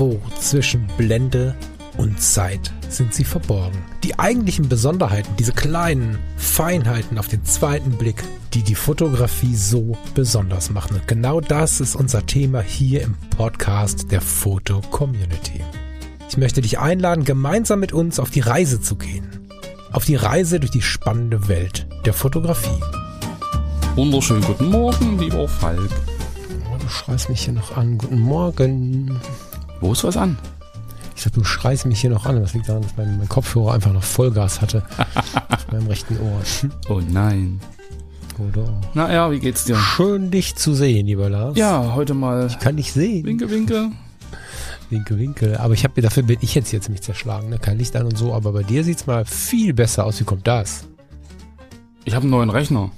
[0.00, 1.54] Irgendwo zwischen Blende
[1.98, 3.76] und Zeit sind sie verborgen.
[4.02, 8.24] Die eigentlichen Besonderheiten, diese kleinen Feinheiten auf den zweiten Blick,
[8.54, 10.96] die die Fotografie so besonders machen.
[10.96, 15.62] Und genau das ist unser Thema hier im Podcast der Foto Community.
[16.30, 19.28] Ich möchte dich einladen, gemeinsam mit uns auf die Reise zu gehen.
[19.92, 22.80] Auf die Reise durch die spannende Welt der Fotografie.
[23.96, 25.90] Wunderschönen guten Morgen, lieber Falk.
[26.72, 27.98] Oh, du schreist mich hier noch an.
[27.98, 29.20] Guten Morgen.
[29.80, 30.38] Wo ist was an?
[31.16, 32.40] Ich sag, du schreist mich hier noch an.
[32.40, 34.82] Das liegt daran, dass mein, mein Kopfhörer einfach noch Vollgas hatte.
[35.50, 36.40] auf meinem rechten Ohr.
[36.88, 37.60] Oh nein.
[38.38, 38.80] Oder?
[38.94, 39.76] Naja, wie geht's dir?
[39.76, 41.58] Schön, dich zu sehen, lieber Lars.
[41.58, 42.46] Ja, heute mal.
[42.46, 43.24] Ich kann dich sehen.
[43.26, 43.90] Winke, winke.
[44.88, 45.60] Winke, winke.
[45.60, 47.50] Aber ich habe dafür bin ich jetzt hier ziemlich zerschlagen.
[47.50, 47.58] Ne?
[47.58, 48.32] Kein Licht an und so.
[48.32, 50.20] Aber bei dir sieht's mal viel besser aus.
[50.20, 50.84] Wie kommt das?
[52.04, 52.90] Ich habe einen neuen Rechner.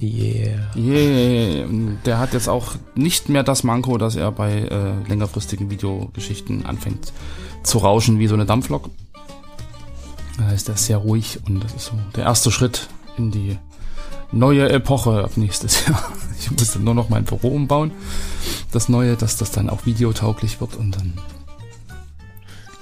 [0.00, 0.70] Yeah.
[0.76, 1.66] Yeah.
[2.04, 7.12] Der hat jetzt auch nicht mehr das Manko, dass er bei äh, längerfristigen Videogeschichten anfängt
[7.64, 8.90] zu rauschen wie so eine Dampflok.
[10.36, 13.58] Das heißt, er ist sehr ruhig und das ist so der erste Schritt in die
[14.30, 16.02] neue Epoche ab nächstes Jahr.
[16.40, 17.90] Ich musste nur noch mein Büro umbauen.
[18.70, 21.14] Das neue, dass das dann auch videotauglich wird und dann.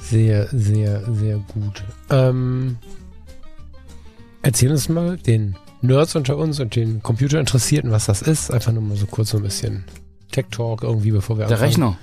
[0.02, 1.82] Sehr, sehr, sehr gut.
[2.10, 2.76] Ähm,
[4.42, 5.56] erzähl uns mal den
[5.86, 8.50] Nerds unter uns und den Computerinteressierten, was das ist.
[8.52, 9.84] Einfach nur mal so kurz so ein bisschen
[10.32, 11.68] Tech Talk irgendwie, bevor wir Der anfangen.
[11.70, 11.98] Rechner.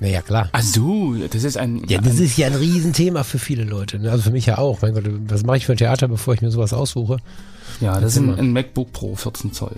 [0.00, 0.48] Naja, klar.
[0.52, 1.84] Ach so, das ist ein.
[1.88, 3.98] Ja, das ein, ist ja ein Riesenthema für viele Leute.
[4.00, 4.10] Ne?
[4.10, 4.82] Also für mich ja auch.
[4.82, 7.18] Mein Gott, was mache ich für ein Theater, bevor ich mir sowas aussuche?
[7.80, 9.76] ja, das ist ein, ein MacBook Pro 14 Zoll.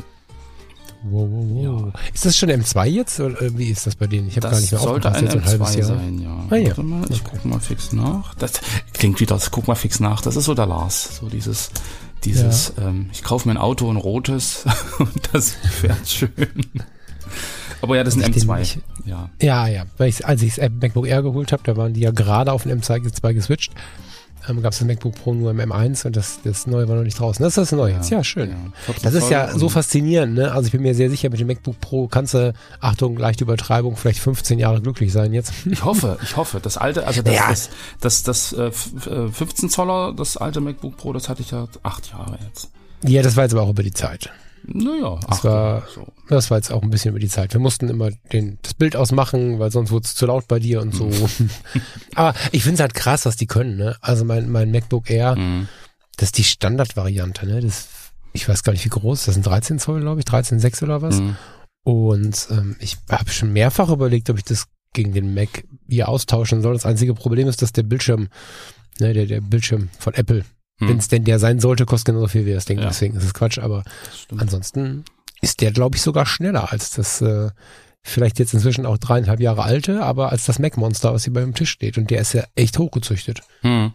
[1.09, 1.45] Wow, wow,
[1.93, 1.93] wow.
[2.13, 3.21] Ist das schon M2 jetzt?
[3.21, 4.27] Oder äh, wie ist das bei denen?
[4.29, 5.17] Ich habe gar nicht mehr sollte aufgepasst.
[5.19, 5.87] ein Jetzt so ein M2 halbes Jahr.
[5.99, 6.47] sein, ja.
[6.51, 6.67] Ah, ja.
[6.69, 7.31] Warte mal, ich Okay.
[7.33, 8.35] guck mal fix nach.
[8.35, 8.53] Das
[8.95, 10.23] klingt wieder, das guck mal fix nach.
[10.23, 11.19] Das ist so der Lars.
[11.21, 11.71] So dieses,
[12.27, 14.65] dieses, ähm, ich kaufe mir ein Auto, ein rotes
[14.99, 16.31] und das fährt schön.
[17.83, 18.59] Aber ja, das ist ein Ich den M2.
[18.59, 19.31] nicht- Ja.
[19.41, 19.85] Ja, ja.
[19.99, 22.63] Weil ich, als ich das MacBook Air geholt habe, da waren die ja gerade auf
[22.65, 23.73] den M2 geswitcht.
[24.49, 27.03] Ähm, Gab es das MacBook Pro nur im M1 und das, das neue war noch
[27.03, 27.43] nicht draußen.
[27.43, 28.11] Das ist das neue jetzt.
[28.11, 28.55] Ja, schön.
[28.85, 30.53] 14 Das ist ja so faszinierend, ne?
[30.53, 33.97] Also ich bin mir sehr sicher, mit dem MacBook Pro kannst du, Achtung, leichte Übertreibung,
[33.97, 35.53] vielleicht 15 Jahre glücklich sein jetzt.
[35.67, 36.61] Ich hoffe, ich hoffe.
[36.63, 37.49] Das alte, also das, Ja.
[37.49, 37.71] das,
[38.01, 41.67] das, das, äh, f- äh, 15 Zoller, das alte MacBook Pro, das hatte ich ja
[41.83, 42.71] acht Jahre jetzt.
[43.05, 44.31] Ja, das war jetzt aber auch über die Zeit.
[44.69, 46.07] Naja, Das war- so.
[46.29, 47.53] Das war jetzt auch ein bisschen über die Zeit.
[47.53, 50.81] Wir mussten immer den, das Bild ausmachen, weil sonst wurde es zu laut bei dir
[50.83, 51.09] und so.
[52.15, 53.97] aber ich finde es halt krass, was die können, ne?
[54.01, 55.69] Also mein, mein MacBook Air, Mhm.
[56.17, 57.61] das ist die Standardvariante, ne?
[57.61, 57.89] Das,
[58.33, 61.21] ich weiß gar nicht, wie groß, das sind 13 Zoll, glaube ich, 13,6 oder was.
[61.21, 61.37] Mhm.
[61.85, 66.61] Und ähm, ich habe schon mehrfach überlegt, ob ich das gegen den Mac hier austauschen
[66.63, 66.73] soll.
[66.75, 68.29] Das einzige Problem ist, dass der Bildschirm,
[68.99, 70.45] ne, der, der Bildschirm von Apple,
[70.79, 70.89] Mhm.
[70.89, 72.79] wenn es denn der sein sollte, kostet genauso viel wie das Ding.
[72.79, 72.89] Ja.
[72.89, 73.59] Deswegen ist es Quatsch.
[73.59, 73.83] Aber
[74.37, 75.05] ansonsten
[75.41, 77.51] ist der, glaube ich, sogar schneller als das äh,
[78.03, 81.71] vielleicht jetzt inzwischen auch dreieinhalb Jahre alte, aber als das Mac-Monster, was hier beim Tisch
[81.71, 81.99] steht.
[81.99, 83.41] Und der ist ja echt hochgezüchtet.
[83.63, 83.93] Hm.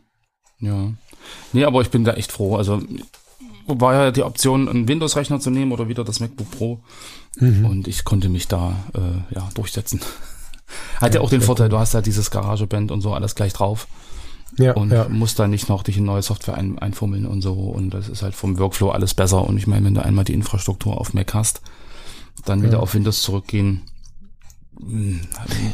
[0.59, 0.91] Ja.
[1.53, 2.55] Nee, aber ich bin da echt froh.
[2.55, 2.81] Also
[3.67, 6.79] war ja die Option, einen Windows-Rechner zu nehmen oder wieder das MacBook Pro.
[7.37, 7.65] Mhm.
[7.65, 10.01] Und ich konnte mich da äh, ja durchsetzen.
[10.99, 13.87] Hat ja, auch den Vorteil, du hast ja dieses Garageband und so alles gleich drauf
[14.57, 15.07] Ja, und ja.
[15.09, 17.53] musst da nicht noch dich in neue Software ein, einfummeln und so.
[17.53, 19.47] Und das ist halt vom Workflow alles besser.
[19.47, 21.61] Und ich meine, wenn du einmal die Infrastruktur auf Mac hast,
[22.45, 22.79] dann wieder Ja.
[22.79, 23.81] auf Windows zurückgehen.
[24.81, 25.21] Hm,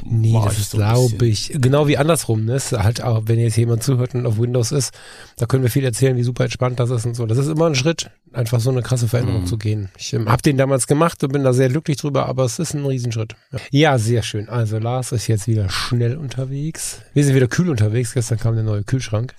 [0.04, 2.46] Nee, war das ist, so glaube ich, genau wie andersrum.
[2.46, 2.56] Ne?
[2.56, 4.94] Ist halt auch, wenn jetzt jemand zuhört und auf Windows ist,
[5.38, 7.26] da können wir viel erzählen, wie super entspannt das ist und so.
[7.26, 9.46] Das ist immer ein Schritt, einfach so eine krasse Veränderung Mhm.
[9.48, 9.90] zu gehen.
[9.98, 12.74] Ich ähm, habe den damals gemacht und bin da sehr glücklich drüber, aber es ist
[12.74, 13.36] ein Riesenschritt.
[13.52, 13.60] Ja.
[13.72, 14.50] ja, sehr schön.
[14.50, 17.02] Also Lars ist jetzt wieder schnell unterwegs.
[17.14, 18.14] Wir sind wieder kühl unterwegs.
[18.14, 19.34] Gestern kam der neue Kühlschrank.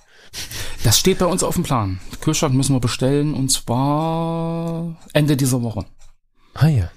[0.83, 1.99] Das steht bei uns auf dem Plan.
[2.21, 5.85] Kühlschrank müssen wir bestellen und zwar Ende dieser Woche.
[6.53, 6.91] Ah ja.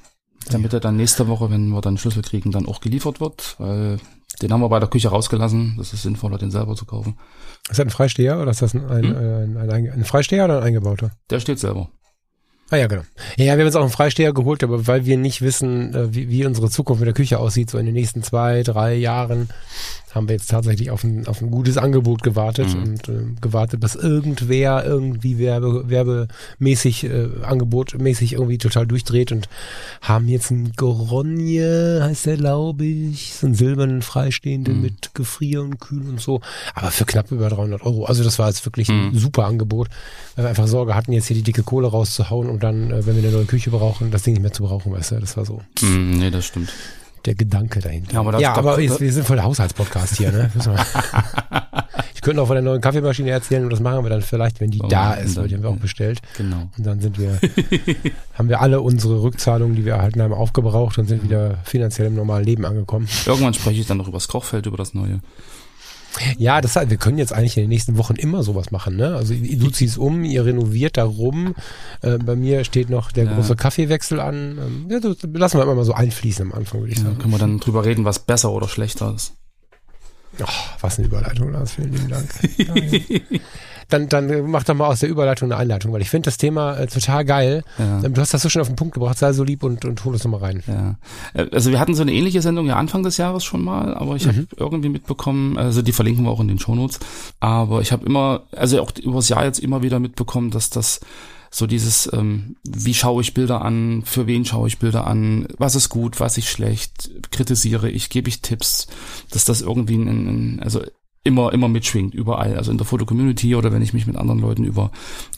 [0.50, 3.56] Damit er dann nächste Woche, wenn wir dann Schlüssel kriegen, dann auch geliefert wird.
[3.58, 3.98] Weil
[4.40, 5.74] den haben wir bei der Küche rausgelassen.
[5.78, 7.18] Das ist sinnvoller, den selber zu kaufen.
[7.70, 9.16] Ist das ein Freisteher oder ist das ein, ein, Hm?
[9.16, 11.12] ein, ein, ein, ein Freisteher oder ein eingebauter?
[11.30, 11.88] Der steht selber.
[12.70, 13.02] Ah ja, genau.
[13.36, 16.30] Ja, wir haben jetzt auch einen Freisteher geholt, aber weil wir nicht wissen, äh, wie,
[16.30, 19.50] wie unsere Zukunft mit der Küche aussieht, so in den nächsten zwei, drei Jahren,
[20.14, 22.82] haben wir jetzt tatsächlich auf ein, auf ein gutes Angebot gewartet Mhm.
[22.82, 29.48] und ähm, gewartet, bis irgendwer irgendwie werbe, werbemäßig, äh, angebotmäßig irgendwie total durchdreht und
[30.02, 34.82] haben jetzt einen Goronje, heißt der, glaube ich, so einen silbernen Freistehenden Mhm.
[34.82, 36.40] mit Gefrier und Kühl und so,
[36.74, 38.04] aber für knapp über 300 Euro.
[38.04, 39.18] Also das war jetzt wirklich ein Mhm.
[39.18, 39.88] super Angebot,
[40.36, 43.16] weil wir einfach Sorge hatten, jetzt hier die dicke Kohle rauszuhauen und dann, äh, wenn
[43.16, 45.44] wir eine neue Küche brauchen, das Ding nicht mehr zu brauchen, weißt du, das war
[45.46, 45.60] so.
[45.80, 46.70] Hm, nee, das stimmt.
[47.24, 48.14] Der Gedanke dahinter.
[48.14, 50.50] Ja, aber, ja, aber jetzt, wir sind voll der Haushaltspodcast hier, ne?
[52.14, 54.70] Ich könnte auch von der neuen Kaffeemaschine erzählen und das machen wir dann vielleicht, wenn
[54.70, 56.20] die Oh, da ist, weil die haben wir auch bestellt.
[56.36, 56.68] Genau.
[56.78, 57.36] Und dann sind wir,
[58.34, 62.14] haben wir alle unsere Rückzahlungen, die wir erhalten haben, aufgebraucht und sind wieder finanziell im
[62.14, 63.08] normalen Leben angekommen.
[63.26, 65.18] Irgendwann spreche ich dann noch über das Kochfeld, über das Neue.
[66.36, 69.14] Ja, das heißt, wir können jetzt eigentlich in den nächsten Wochen immer sowas machen, ne?
[69.16, 71.54] Also du ziehst um, ihr renoviert da rum.
[72.02, 73.34] Äh, bei mir steht noch der Ja.
[73.34, 74.58] große Kaffeewechsel an.
[74.58, 77.18] Ähm, ja, das lassen wir immer mal so einfließen am Anfang, würde ich Da sagen.
[77.18, 79.34] können wir dann drüber reden, was besser oder schlechter ist.
[80.40, 80.44] Oh,
[80.80, 82.28] was eine Überleitung, Lars, vielen lieben Dank.
[83.92, 86.76] Dann, dann mach doch mal aus der Überleitung eine Einleitung, weil ich finde das Thema
[86.76, 87.62] äh, total geil.
[87.78, 88.02] Ja.
[88.02, 90.04] Ähm, Du hast das so schön auf den Punkt gebracht, sei so lieb und, und
[90.04, 90.62] hol es nochmal rein.
[90.66, 90.96] Ja.
[91.34, 94.16] Äh, Also wir hatten so eine ähnliche Sendung ja Anfang des Jahres schon mal, aber
[94.16, 97.00] ich habe irgendwie mitbekommen, also die verlinken wir auch in den Shownotes,
[97.40, 101.00] aber ich habe immer, also auch übers Jahr jetzt immer wieder mitbekommen, dass das
[101.50, 105.74] so dieses, ähm, wie schaue ich Bilder an, für wen schaue ich Bilder an, was
[105.74, 108.86] ist gut, was ist schlecht, kritisiere ich, gebe ich Tipps,
[109.30, 110.80] dass das irgendwie ein, ein also
[111.24, 114.64] immer, immer mitschwingt, überall, also in der Foto-Community oder wenn ich mich mit anderen Leuten
[114.64, 114.90] über,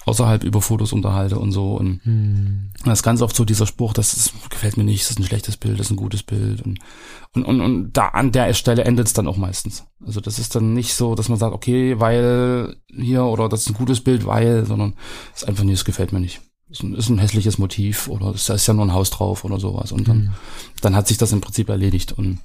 [0.06, 2.70] außerhalb über Fotos unterhalte und so und Hm.
[2.84, 5.24] das ist ganz oft so dieser Spruch, das ist, gefällt mir nicht, das ist ein
[5.24, 6.62] schlechtes Bild, das ist ein gutes Bild.
[6.62, 6.78] Und,
[7.34, 9.84] und, und, und da an der Stelle endet es dann auch meistens.
[10.04, 13.68] Also das ist dann nicht so, dass man sagt, okay, weil hier oder das ist
[13.70, 14.94] ein gutes Bild, weil, sondern
[15.34, 16.40] es ist einfach, nee, es gefällt mir nicht.
[16.70, 19.10] Es ist ein, ist ein hässliches Motiv oder es- da ist ja nur ein Haus
[19.10, 19.92] drauf oder sowas.
[19.92, 20.32] Und dann,
[20.80, 22.12] dann hat sich das im Prinzip erledigt.
[22.12, 22.38] Und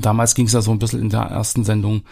[0.00, 2.02] damals ging es ja so ein bisschen in der ersten Sendung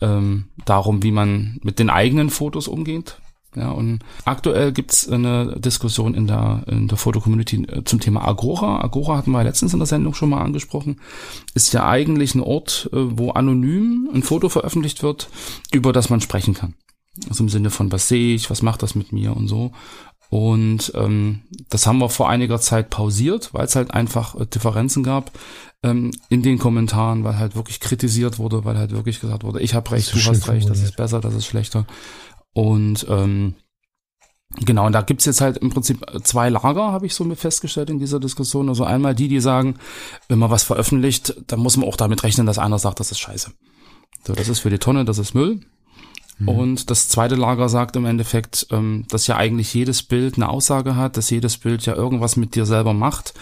[0.00, 3.18] ähm, darum, wie man mit den eigenen Fotos umgeht.
[3.54, 8.82] Ja, und aktuell gibt's eine Diskussion in der, in der Foto-Community äh, zum Thema Agora.
[8.82, 11.00] Agora hatten wir letztens in der Sendung schon mal angesprochen.
[11.52, 15.28] Ist ja eigentlich ein Ort, äh, wo anonym ein Foto veröffentlicht wird,
[15.70, 16.74] über das man sprechen kann.
[17.28, 19.72] Also im Sinne von, was sehe ich, was macht das mit mir und so.
[20.30, 25.02] Und ähm, das haben wir vor einiger Zeit pausiert, weil es halt einfach äh, Differenzen
[25.02, 25.30] gab
[25.82, 29.74] ähm, in den Kommentaren, weil halt wirklich kritisiert wurde, weil halt wirklich gesagt wurde, ich
[29.74, 31.86] habe recht, du hast recht, das ist besser, das ist schlechter.
[32.52, 33.54] Und ähm,
[34.60, 37.90] genau, und da gibt's jetzt halt im Prinzip zwei Lager, habe ich so mit festgestellt
[37.90, 38.68] in dieser Diskussion.
[38.68, 39.76] Also einmal die, die sagen,
[40.28, 43.18] wenn man was veröffentlicht, dann muss man auch damit rechnen, dass einer sagt, das ist
[43.18, 43.52] scheiße.
[44.24, 45.60] So, das ist für die Tonne, das ist Müll.
[46.44, 50.96] Und das zweite Lager sagt im Endeffekt, ähm, dass ja eigentlich jedes Bild eine Aussage
[50.96, 53.34] hat, dass jedes Bild ja irgendwas mit dir selber macht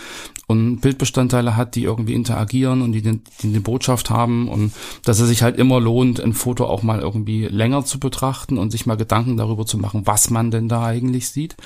[0.49, 4.73] und Bildbestandteile hat, die irgendwie interagieren und die, den- die eine Botschaft haben und
[5.05, 8.71] dass es sich halt immer lohnt, ein Foto auch mal irgendwie länger zu betrachten und
[8.71, 11.57] sich mal Gedanken darüber zu machen, was man denn da eigentlich sieht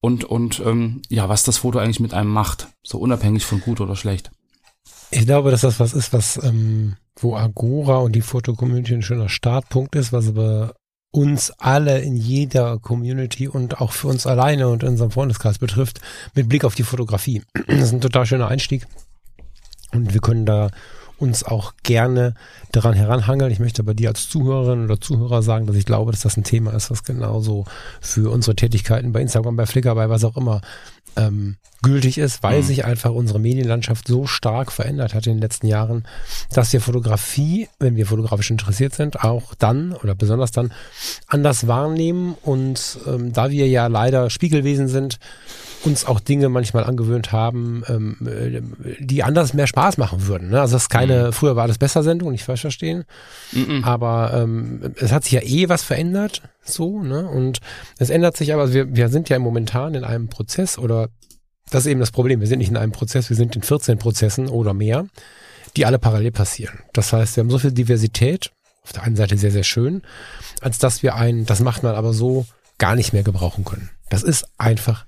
[0.00, 3.80] und und ähm, ja, was das Foto eigentlich mit einem macht, so unabhängig von gut
[3.80, 4.32] oder schlecht.
[5.10, 9.28] Ich glaube, dass das was ist, was, ähm, wo Agora und die Foto-Community ein schöner
[9.28, 10.74] Startpunkt ist, was aber
[11.10, 16.00] uns alle in jeder Community und auch für uns alleine und in unserem Freundeskreis betrifft,
[16.34, 17.42] mit Blick auf die Fotografie.
[17.68, 18.86] Das ist ein total schöner Einstieg.
[19.92, 20.70] Und wir können da
[21.18, 22.34] uns auch gerne
[22.72, 23.52] daran heranhangeln.
[23.52, 26.44] Ich möchte bei dir als Zuhörerin oder Zuhörer sagen, dass ich glaube, dass das ein
[26.44, 27.64] Thema ist, was genauso
[28.00, 30.60] für unsere Tätigkeiten bei Instagram, bei Flickr, bei was auch immer
[31.16, 32.66] ähm, gültig ist, weil Mhm.
[32.66, 36.04] sich einfach unsere Medienlandschaft so stark verändert hat in den letzten Jahren,
[36.52, 40.72] dass wir Fotografie, wenn wir fotografisch interessiert sind, auch dann oder besonders dann
[41.26, 45.18] anders wahrnehmen und ähm, da wir ja leider Spiegelwesen sind,
[45.84, 48.60] uns auch Dinge manchmal angewöhnt haben, ähm, äh,
[49.00, 50.50] die anders mehr Spaß machen würden.
[50.50, 50.60] Ne?
[50.60, 53.04] Also das ist keine, früher war das besser Sendung, nicht falsch verstehen,
[53.52, 53.84] Mhm.
[53.84, 57.28] aber ähm, es hat sich ja eh was verändert, so, ne?
[57.28, 57.60] Und
[57.98, 61.08] es ändert sich aber, also wir, wir sind ja momentan in einem Prozess oder
[61.70, 63.98] das ist eben das Problem, wir sind nicht in einem Prozess, wir sind in 14
[63.98, 65.06] Prozessen oder mehr,
[65.76, 66.78] die alle parallel passieren.
[66.92, 68.50] Das heißt, wir haben so viel Diversität,
[68.82, 70.02] auf der einen Seite sehr, sehr schön,
[70.60, 72.46] als dass wir ein, das macht man aber so
[72.78, 73.90] gar nicht mehr gebrauchen können.
[74.10, 75.06] Das ist einfach,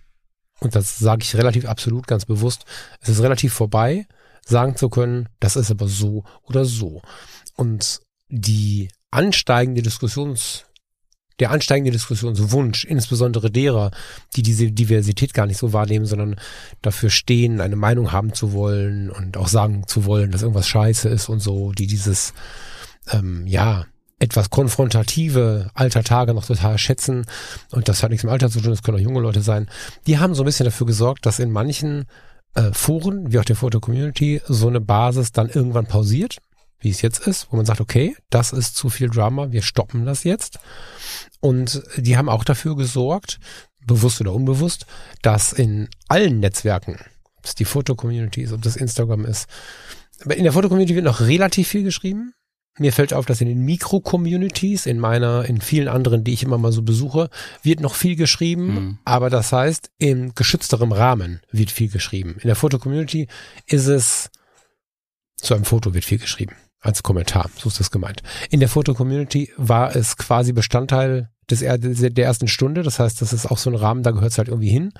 [0.61, 2.65] und das sage ich relativ absolut, ganz bewusst,
[3.01, 4.07] es ist relativ vorbei,
[4.45, 7.03] sagen zu können, das ist aber so oder so.
[7.57, 10.65] Und die ansteigende Diskussions,
[11.39, 13.91] der ansteigende Diskussionswunsch, insbesondere derer,
[14.35, 16.37] die diese Diversität gar nicht so wahrnehmen, sondern
[16.81, 21.09] dafür stehen, eine Meinung haben zu wollen und auch sagen zu wollen, dass irgendwas scheiße
[21.09, 22.33] ist und so, die dieses,
[23.11, 23.85] ähm, ja,
[24.19, 27.27] etwas konfrontative alter Tage noch total schätzen
[27.73, 29.69] und das hat nichts mit Alter zu tun, das können auch junge Leute sein,
[30.07, 32.07] die haben so ein bisschen dafür gesorgt, dass in manchen
[32.55, 36.39] äh, Foren, wie auch der Foto-Community, so eine Basis dann irgendwann pausiert,
[36.81, 40.05] wie es jetzt ist, wo man sagt, okay, das ist zu viel Drama, wir stoppen
[40.05, 40.59] das jetzt.
[41.41, 43.39] Und die haben auch dafür gesorgt,
[43.87, 44.87] bewusst oder unbewusst,
[45.23, 46.99] dass in allen Netzwerken,
[47.37, 49.49] ob es die Foto-Community ist, ob das Instagram ist,
[50.25, 52.33] in der Foto-Community wird noch relativ viel geschrieben.
[52.79, 56.59] Mir fällt auf, dass in den Mikro-Communities, in meiner, in vielen anderen, die ich immer
[56.59, 57.31] mal so besuche,
[57.63, 58.67] wird noch viel geschrieben.
[58.67, 58.99] Mhm.
[59.05, 62.37] Aber das heißt, in geschützterem Rahmen wird viel geschrieben.
[62.41, 63.29] In der Foto-Community
[63.67, 64.31] ist es
[65.37, 66.57] Zu einem Foto wird viel geschrieben.
[66.81, 68.23] Als Kommentar, so ist das gemeint.
[68.51, 72.83] In der Foto-Community war es quasi Bestandteil des, der ersten Stunde.
[72.83, 74.93] Das heißt, das ist auch so ein Rahmen, da gehört es halt irgendwie hin.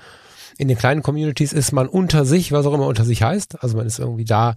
[0.57, 3.63] In den kleinen Communities ist man unter sich, was auch immer unter sich heißt.
[3.63, 4.55] Also man ist irgendwie da,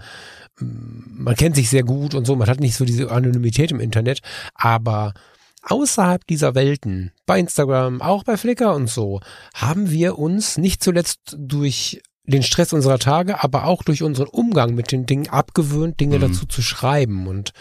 [0.61, 4.21] man kennt sich sehr gut und so, man hat nicht so diese Anonymität im Internet,
[4.55, 5.14] aber
[5.62, 9.21] außerhalb dieser Welten, bei Instagram, auch bei Flickr und so,
[9.55, 14.75] haben wir uns nicht zuletzt durch den Stress unserer Tage, aber auch durch unseren Umgang
[14.75, 16.23] mit den Dingen abgewöhnt, Dinge mhm.
[16.23, 17.26] dazu zu schreiben.
[17.26, 17.52] Und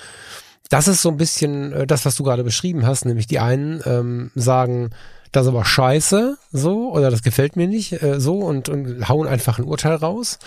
[0.69, 3.81] das ist so ein bisschen äh, das, was du gerade beschrieben hast, nämlich die einen
[3.85, 4.91] ähm, sagen,
[5.31, 9.27] das ist aber scheiße, so, oder das gefällt mir nicht, äh, so, und, und hauen
[9.27, 10.39] einfach ein Urteil raus.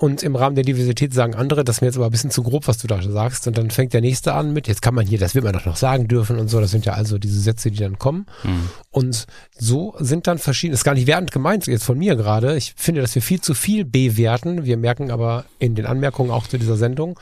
[0.00, 2.44] Und im Rahmen der Diversität sagen andere, das ist mir jetzt aber ein bisschen zu
[2.44, 3.48] grob, was du da sagst.
[3.48, 5.66] Und dann fängt der nächste an mit, jetzt kann man hier, das wird man doch
[5.66, 6.60] noch sagen dürfen und so.
[6.60, 8.26] Das sind ja also diese Sätze, die dann kommen.
[8.44, 8.70] Mhm.
[8.92, 9.26] Und
[9.58, 12.56] so sind dann verschiedene, ist gar nicht wertend gemeint jetzt von mir gerade.
[12.56, 14.64] Ich finde, dass wir viel zu viel bewerten.
[14.64, 17.18] Wir merken aber in den Anmerkungen auch zu dieser Sendung,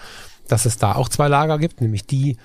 [0.47, 2.37] dass es da auch zwei Lager gibt, nämlich die,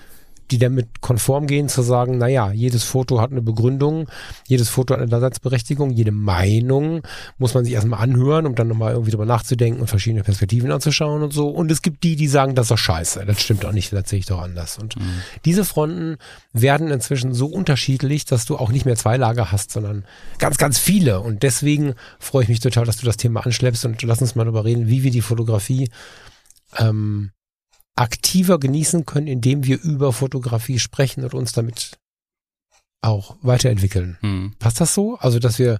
[0.51, 4.07] die damit konform gehen, zu sagen, naja, jedes Foto hat eine Begründung,
[4.47, 7.01] jedes Foto hat eine Daseinsberechtigung, jede Meinung
[7.37, 11.23] muss man sich erstmal anhören, um dann nochmal irgendwie drüber nachzudenken und verschiedene Perspektiven anzuschauen
[11.23, 11.47] und so.
[11.47, 14.09] Und es gibt die, die sagen, das ist doch scheiße, das stimmt doch nicht, das
[14.09, 14.77] sehe ich doch anders.
[14.77, 15.21] Und mhm.
[15.45, 16.17] diese Fronten
[16.53, 20.05] werden inzwischen so unterschiedlich, dass du auch nicht mehr zwei Lager hast, sondern
[20.37, 21.21] ganz, ganz viele.
[21.21, 24.43] Und deswegen freue ich mich total, dass du das Thema anschleppst und lass uns mal
[24.43, 25.89] darüber reden, wie wir die Fotografie
[26.77, 27.31] ähm,
[27.95, 31.97] aktiver genießen können, indem wir über Fotografie sprechen und uns damit
[33.01, 34.17] auch weiterentwickeln.
[34.21, 34.53] Hm.
[34.59, 35.17] Passt das so?
[35.17, 35.79] Also, dass wir,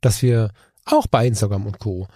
[0.00, 0.52] dass wir
[0.84, 2.08] auch bei Instagram und Co.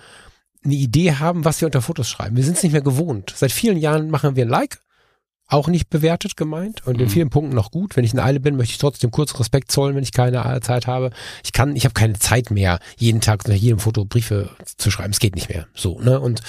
[0.64, 2.36] eine Idee haben, was wir unter Fotos schreiben.
[2.36, 3.32] Wir sind es nicht mehr gewohnt.
[3.34, 4.80] Seit vielen Jahren machen wir ein Like
[5.46, 7.10] auch nicht bewertet gemeint und in mhm.
[7.10, 7.96] vielen Punkten noch gut.
[7.96, 10.86] Wenn ich in Eile bin, möchte ich trotzdem kurz Respekt zollen, wenn ich keine Zeit
[10.86, 11.10] habe.
[11.44, 14.48] Ich kann, ich habe keine Zeit mehr, jeden Tag nach jedem Foto Briefe
[14.78, 15.12] zu schreiben.
[15.12, 15.66] Es geht nicht mehr.
[15.74, 16.18] So, ne?
[16.18, 16.40] Und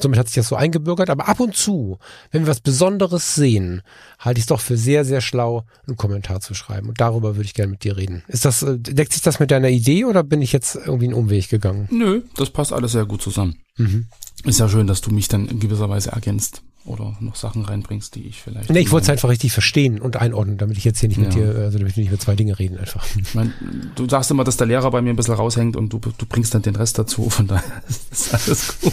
[0.00, 1.08] somit hat sich das so eingebürgert.
[1.08, 1.98] Aber ab und zu,
[2.32, 3.82] wenn wir was Besonderes sehen,
[4.18, 6.88] halte ich es doch für sehr, sehr schlau, einen Kommentar zu schreiben.
[6.88, 8.24] Und darüber würde ich gerne mit dir reden.
[8.26, 11.14] Ist das, äh, deckt sich das mit deiner Idee oder bin ich jetzt irgendwie einen
[11.14, 11.86] Umweg gegangen?
[11.92, 13.58] Nö, das passt alles sehr gut zusammen.
[13.76, 14.06] Mhm.
[14.44, 18.14] Ist ja schön, dass du mich dann in gewisser Weise ergänzt oder noch Sachen reinbringst,
[18.14, 18.70] die ich vielleicht.
[18.70, 21.34] Nee, ich wollte es einfach richtig verstehen und einordnen, damit ich jetzt hier nicht mit
[21.34, 21.52] ja.
[21.52, 23.06] dir, also damit wir nicht über zwei Dinge reden einfach.
[23.16, 23.52] Ich mein,
[23.94, 26.54] du sagst immer, dass der Lehrer bei mir ein bisschen raushängt und du, du bringst
[26.54, 28.92] dann den Rest dazu, von daher ist alles gut.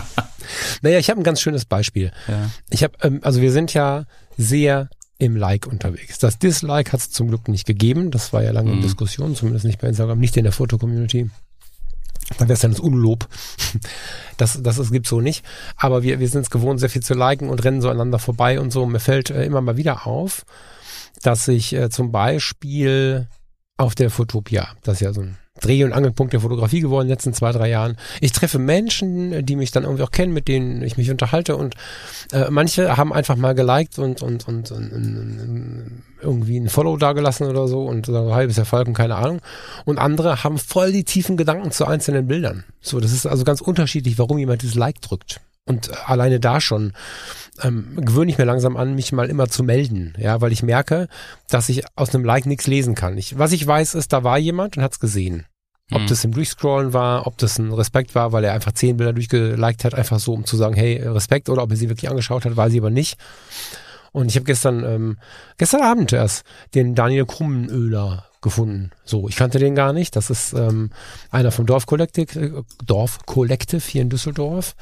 [0.82, 2.12] naja, ich habe ein ganz schönes Beispiel.
[2.28, 2.50] Ja.
[2.70, 4.04] Ich habe, ähm, also wir sind ja
[4.36, 6.18] sehr im Like unterwegs.
[6.18, 8.10] Das Dislike hat es zum Glück nicht gegeben.
[8.10, 8.76] Das war ja lange mhm.
[8.76, 11.30] in Diskussion, zumindest nicht bei Instagram, nicht in der Foto-Community.
[12.38, 13.28] Dann wäre es dann das Unlob.
[14.36, 15.44] Das, das, das gibt so nicht.
[15.76, 18.58] Aber wir, wir sind es gewohnt, sehr viel zu liken und rennen so aneinander vorbei
[18.58, 18.86] und so.
[18.86, 20.46] Mir fällt äh, immer mal wieder auf,
[21.20, 23.28] dass ich äh, zum Beispiel
[23.76, 27.08] auf der Fotopia, das ist ja so ein Dreh- und Angelpunkt der Fotografie geworden in
[27.08, 27.96] den letzten zwei, drei Jahren.
[28.20, 31.74] Ich treffe Menschen, die mich dann irgendwie auch kennen, mit denen ich mich unterhalte und
[32.32, 37.46] äh, manche haben einfach mal geliked und, und, und, und, und irgendwie ein Follow dagelassen
[37.46, 39.40] oder so und ein halbes Erfolg und keine Ahnung.
[39.84, 42.64] Und andere haben voll die tiefen Gedanken zu einzelnen Bildern.
[42.80, 45.40] So, das ist also ganz unterschiedlich, warum jemand dieses Like drückt.
[45.66, 46.94] Und alleine da schon
[47.62, 51.08] ähm, gewöhne ich mir langsam an, mich mal immer zu melden, ja, weil ich merke,
[51.48, 53.16] dass ich aus einem Like nichts lesen kann.
[53.18, 55.46] Ich, was ich weiß, ist, da war jemand und hat es gesehen.
[55.92, 56.06] Ob mhm.
[56.06, 59.84] das im Durchscrollen war, ob das ein Respekt war, weil er einfach zehn Bilder durchgeliked
[59.84, 62.56] hat, einfach so, um zu sagen, hey, Respekt, oder ob er sie wirklich angeschaut hat,
[62.56, 63.18] weiß ich aber nicht.
[64.12, 65.18] Und ich habe gestern, ähm,
[65.58, 66.44] gestern Abend erst
[66.74, 68.90] den Daniel Krummenöler gefunden.
[69.04, 70.16] So, ich kannte den gar nicht.
[70.16, 70.90] Das ist ähm,
[71.30, 74.74] einer vom Dorf Collective, äh, Dorf Collective hier in Düsseldorf.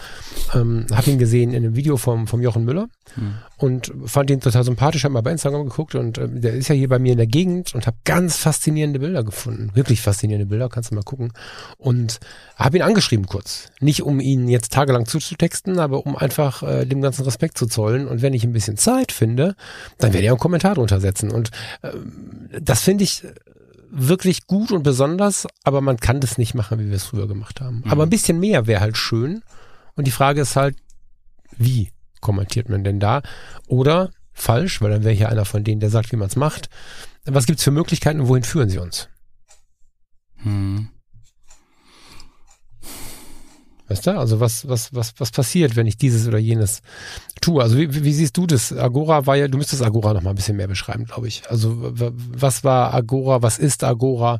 [0.54, 3.34] Ähm, hab ihn gesehen in einem Video vom, vom Jochen Müller hm.
[3.56, 5.04] und fand ihn total sympathisch.
[5.04, 7.26] Hab mal bei Instagram geguckt und äh, der ist ja hier bei mir in der
[7.26, 9.70] Gegend und habe ganz faszinierende Bilder gefunden.
[9.74, 11.32] Wirklich faszinierende Bilder, kannst du mal gucken.
[11.76, 12.20] Und
[12.56, 13.70] habe ihn angeschrieben kurz.
[13.80, 18.06] Nicht um ihn jetzt tagelang zuzutexten, aber um einfach äh, dem ganzen Respekt zu zollen.
[18.06, 19.56] Und wenn ich ein bisschen Zeit finde,
[19.98, 21.32] dann werde ich auch einen Kommentar drunter setzen.
[21.32, 21.50] Und
[21.82, 21.90] äh,
[22.60, 23.24] das finde ich
[23.90, 27.60] wirklich gut und besonders, aber man kann das nicht machen, wie wir es früher gemacht
[27.60, 27.82] haben.
[27.84, 27.90] Mhm.
[27.90, 29.42] Aber ein bisschen mehr wäre halt schön.
[29.96, 30.76] Und die Frage ist halt,
[31.56, 31.90] wie
[32.20, 33.22] kommentiert man denn da?
[33.66, 36.68] Oder falsch, weil dann wäre hier einer von denen, der sagt, wie man es macht.
[37.24, 39.08] Was gibt's für Möglichkeiten und wohin führen sie uns?
[40.36, 40.88] Hm.
[43.88, 44.18] Weißt du?
[44.18, 46.82] Also was, was, was, was passiert, wenn ich dieses oder jenes
[47.40, 47.62] tue?
[47.62, 48.72] Also wie, wie siehst du das?
[48.72, 51.42] Agora war ja, du müsstest Agora noch mal ein bisschen mehr beschreiben, glaube ich.
[51.48, 53.42] Also was war Agora?
[53.42, 54.38] Was ist Agora?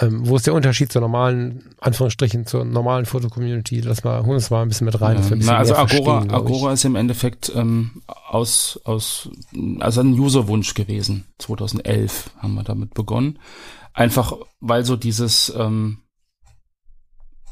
[0.00, 3.80] Ähm, wo ist der Unterschied zur normalen, Anführungsstrichen, zur normalen Foto-Community?
[3.80, 5.18] Lass mal, hol uns mal ein bisschen mit rein.
[5.22, 9.30] Ja, ein na, also Agora, Agora ist im Endeffekt ähm, aus, aus,
[9.78, 11.26] also ein Userwunsch gewesen.
[11.38, 13.38] 2011 haben wir damit begonnen.
[13.92, 15.98] Einfach, weil so dieses, ähm,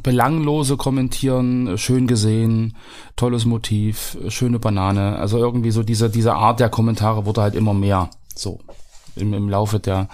[0.02, 2.76] belanglose Kommentieren, schön gesehen,
[3.16, 5.16] tolles Motiv, schöne Banane.
[5.16, 8.10] Also irgendwie so diese, diese Art der Kommentare wurde halt immer mehr.
[8.34, 8.60] So
[9.16, 10.08] im, im Laufe der,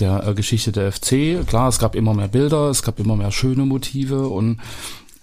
[0.00, 1.46] der äh, Geschichte der FC.
[1.46, 4.60] Klar, es gab immer mehr Bilder, es gab immer mehr schöne Motive und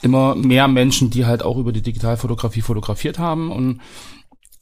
[0.02, 3.82] immer mehr Menschen, die halt auch über die Digitalfotografie fotografiert haben und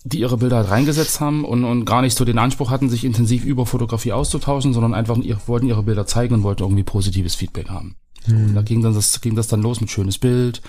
[0.04, 3.04] die ihre Bilder halt reingesetzt haben und, und gar nicht so den Anspruch hatten, sich
[3.04, 7.36] intensiv über Fotografie auszutauschen, sondern einfach ihr, wollten ihre Bilder zeigen und wollten irgendwie positives
[7.36, 7.98] Feedback haben.
[8.28, 8.54] So, mhm.
[8.54, 10.62] Da ging dann das, ging das dann los mit schönes Bild,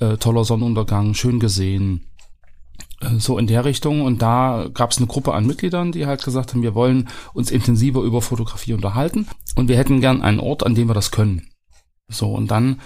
[0.00, 2.06] äh, toller Sonnenuntergang, schön gesehen,
[3.00, 4.02] äh, so in der Richtung.
[4.02, 7.50] Und da gab es eine Gruppe an Mitgliedern, die halt gesagt haben, wir wollen uns
[7.50, 11.48] intensiver über Fotografie unterhalten und wir hätten gern einen Ort, an dem wir das können.
[12.08, 12.80] So, und dann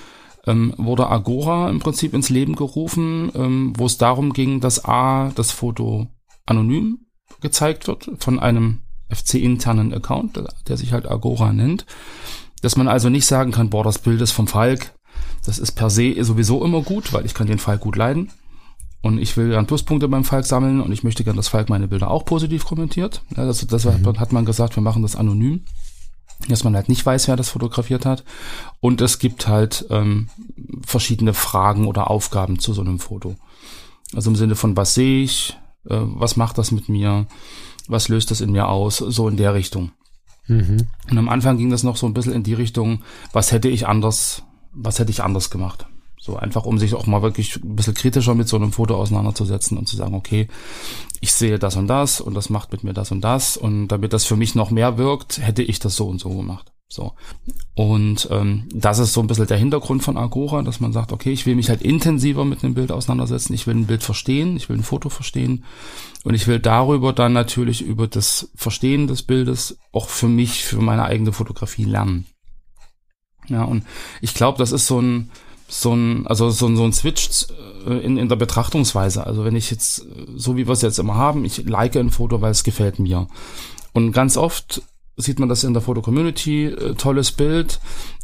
[0.46, 5.30] ähm, wurde Agora im Prinzip ins Leben gerufen, ähm, wo es darum ging, dass A,
[5.34, 6.08] das Foto
[6.46, 7.06] anonym
[7.40, 11.86] gezeigt wird von einem FC-internen Account, der, der sich halt Agora nennt.
[12.62, 14.95] Dass man also nicht sagen kann, boah, das Bild ist vom Falk.
[15.45, 18.31] Das ist per se sowieso immer gut, weil ich kann den Falk gut leiden.
[19.02, 21.88] Und ich will dann Pluspunkte beim Falk sammeln und ich möchte gern, dass Falk meine
[21.88, 23.23] Bilder auch positiv kommentiert.
[23.37, 24.19] Ja, das, das mhm.
[24.19, 25.64] hat man gesagt, wir machen das anonym
[26.49, 28.25] dass man halt nicht weiß, wer das fotografiert hat.
[28.81, 30.28] Und es gibt halt ähm,
[30.85, 33.37] verschiedene Fragen oder Aufgaben zu so einem Foto.
[34.14, 35.57] Also im Sinne von, was sehe ich,
[35.88, 37.26] äh, was macht das mit mir,
[37.88, 39.92] was löst das in mir aus, so in der Richtung.
[40.46, 40.87] Mhm.
[41.11, 43.87] Und am Anfang ging das noch so ein bisschen in die Richtung, was hätte ich
[43.87, 45.87] anders, was hätte ich anders gemacht.
[46.18, 49.76] So einfach, um sich auch mal wirklich ein bisschen kritischer mit so einem Foto auseinanderzusetzen
[49.76, 50.46] und zu sagen, okay,
[51.20, 54.12] ich sehe das und das und das macht mit mir das und das und damit
[54.12, 56.72] das für mich noch mehr wirkt, hätte ich das so und so gemacht.
[56.92, 57.14] So.
[57.75, 61.32] Und ähm, das ist so ein bisschen der Hintergrund von Agora, dass man sagt, okay,
[61.32, 64.68] ich will mich halt intensiver mit einem Bild auseinandersetzen, ich will ein Bild verstehen, ich
[64.68, 65.64] will ein Foto verstehen
[66.22, 70.82] und ich will darüber dann natürlich über das Verstehen des Bildes auch für mich, für
[70.82, 72.26] meine eigene Fotografie lernen.
[73.49, 73.84] Ja, und
[74.20, 75.30] ich glaube, das ist so ein,
[75.68, 77.46] so ein, also so ein, so ein Switch
[77.87, 79.26] äh, in, in der Betrachtungsweise.
[79.26, 80.04] Also wenn ich jetzt,
[80.37, 83.28] so wie wir es jetzt immer haben, ich like ein Foto, weil es gefällt mir.
[83.94, 84.82] Und ganz oft
[85.16, 87.81] sieht man das in der Foto-Community, äh, tolles Bild,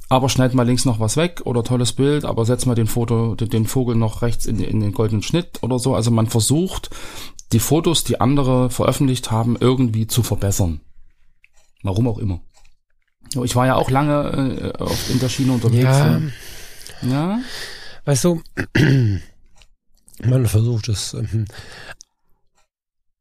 [0.09, 3.35] aber schneid mal links noch was weg oder tolles Bild, aber setz mal den Foto,
[3.35, 5.95] den, den Vogel noch rechts in, in den goldenen Schnitt oder so.
[5.95, 6.91] Also man versucht,
[7.53, 10.81] die Fotos, die andere veröffentlicht haben, irgendwie zu verbessern.
[11.83, 12.41] Warum auch immer.
[13.43, 15.83] Ich war ja auch lange äh, auf, in der Schiene unterwegs.
[15.83, 16.21] Ja.
[17.03, 17.41] Ja.
[18.05, 18.43] Weißt du,
[20.25, 21.15] man versucht es.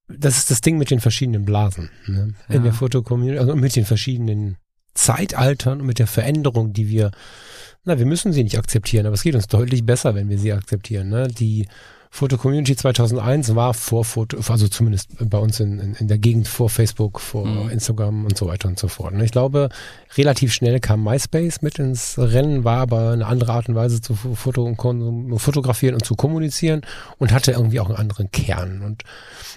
[0.07, 1.89] Das ist das Ding mit den verschiedenen Blasen.
[2.05, 2.33] Ne?
[2.47, 2.55] Ja.
[2.55, 4.57] In der Fotocommunity, also mit den verschiedenen
[4.93, 7.11] Zeitaltern und mit der Veränderung, die wir,
[7.83, 10.53] na, wir müssen sie nicht akzeptieren, aber es geht uns deutlich besser, wenn wir sie
[10.53, 11.09] akzeptieren.
[11.09, 11.27] Ne?
[11.27, 11.67] Die
[12.09, 16.47] Foto Community 2001 war vor Foto, also zumindest bei uns in, in, in der Gegend
[16.47, 17.69] vor Facebook, vor mhm.
[17.69, 19.13] Instagram und so weiter und so fort.
[19.13, 19.69] Und ich glaube,
[20.17, 24.15] relativ schnell kam MySpace mit ins Rennen, war aber eine andere Art und Weise zu
[24.15, 26.81] Foto und fotografieren und zu kommunizieren
[27.17, 28.81] und hatte irgendwie auch einen anderen Kern.
[28.81, 29.03] Und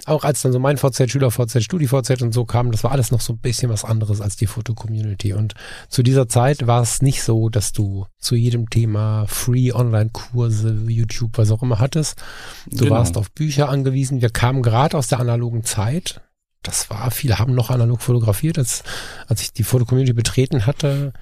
[0.07, 2.93] auch als dann so mein VZ, Schüler VZ, Studi VZ und so kam, das war
[2.93, 5.33] alles noch so ein bisschen was anderes als die Foto-Community.
[5.35, 5.55] Und
[5.89, 11.39] zu dieser Zeit war es nicht so, dass du zu jedem Thema Free Online-Kurse, YouTube,
[11.39, 12.21] was auch immer hattest.
[12.67, 12.97] Du genau.
[12.97, 14.21] warst auf Bücher angewiesen.
[14.21, 16.21] Wir kamen gerade aus der analogen Zeit.
[16.63, 18.59] Das war, viele haben noch analog fotografiert.
[18.59, 18.83] Als,
[19.27, 21.13] als ich die Foto-Community betreten hatte,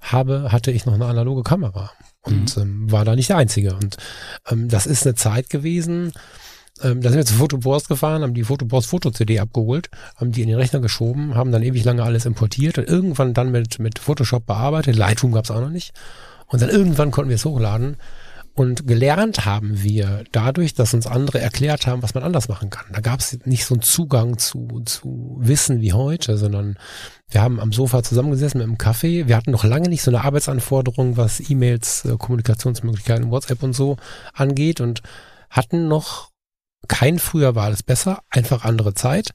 [0.00, 1.90] habe, hatte ich noch eine analoge Kamera
[2.22, 2.62] und mhm.
[2.62, 3.74] ähm, war da nicht der Einzige.
[3.74, 3.96] Und
[4.48, 6.12] ähm, das ist eine Zeit gewesen,
[6.82, 10.48] ähm, da sind wir zu Fotoboss gefahren, haben die Fotoboss Foto-CD abgeholt, haben die in
[10.48, 14.46] den Rechner geschoben, haben dann ewig lange alles importiert und irgendwann dann mit, mit Photoshop
[14.46, 14.96] bearbeitet.
[14.96, 15.94] Lightroom gab es auch noch nicht.
[16.48, 17.96] Und dann irgendwann konnten wir es hochladen.
[18.56, 22.86] Und gelernt haben wir dadurch, dass uns andere erklärt haben, was man anders machen kann.
[22.90, 26.78] Da gab es nicht so einen Zugang zu, zu Wissen wie heute, sondern
[27.28, 29.28] wir haben am Sofa zusammengesessen mit einem Kaffee.
[29.28, 33.98] Wir hatten noch lange nicht so eine Arbeitsanforderung, was E-Mails, äh, Kommunikationsmöglichkeiten, WhatsApp und so
[34.32, 35.02] angeht und
[35.50, 36.30] hatten noch
[36.88, 39.30] kein früher war alles besser, einfach andere Zeit,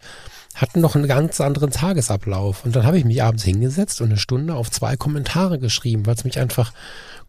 [0.55, 2.65] hatten noch einen ganz anderen Tagesablauf.
[2.65, 6.15] Und dann habe ich mich abends hingesetzt und eine Stunde auf zwei Kommentare geschrieben, weil
[6.15, 6.73] es mich einfach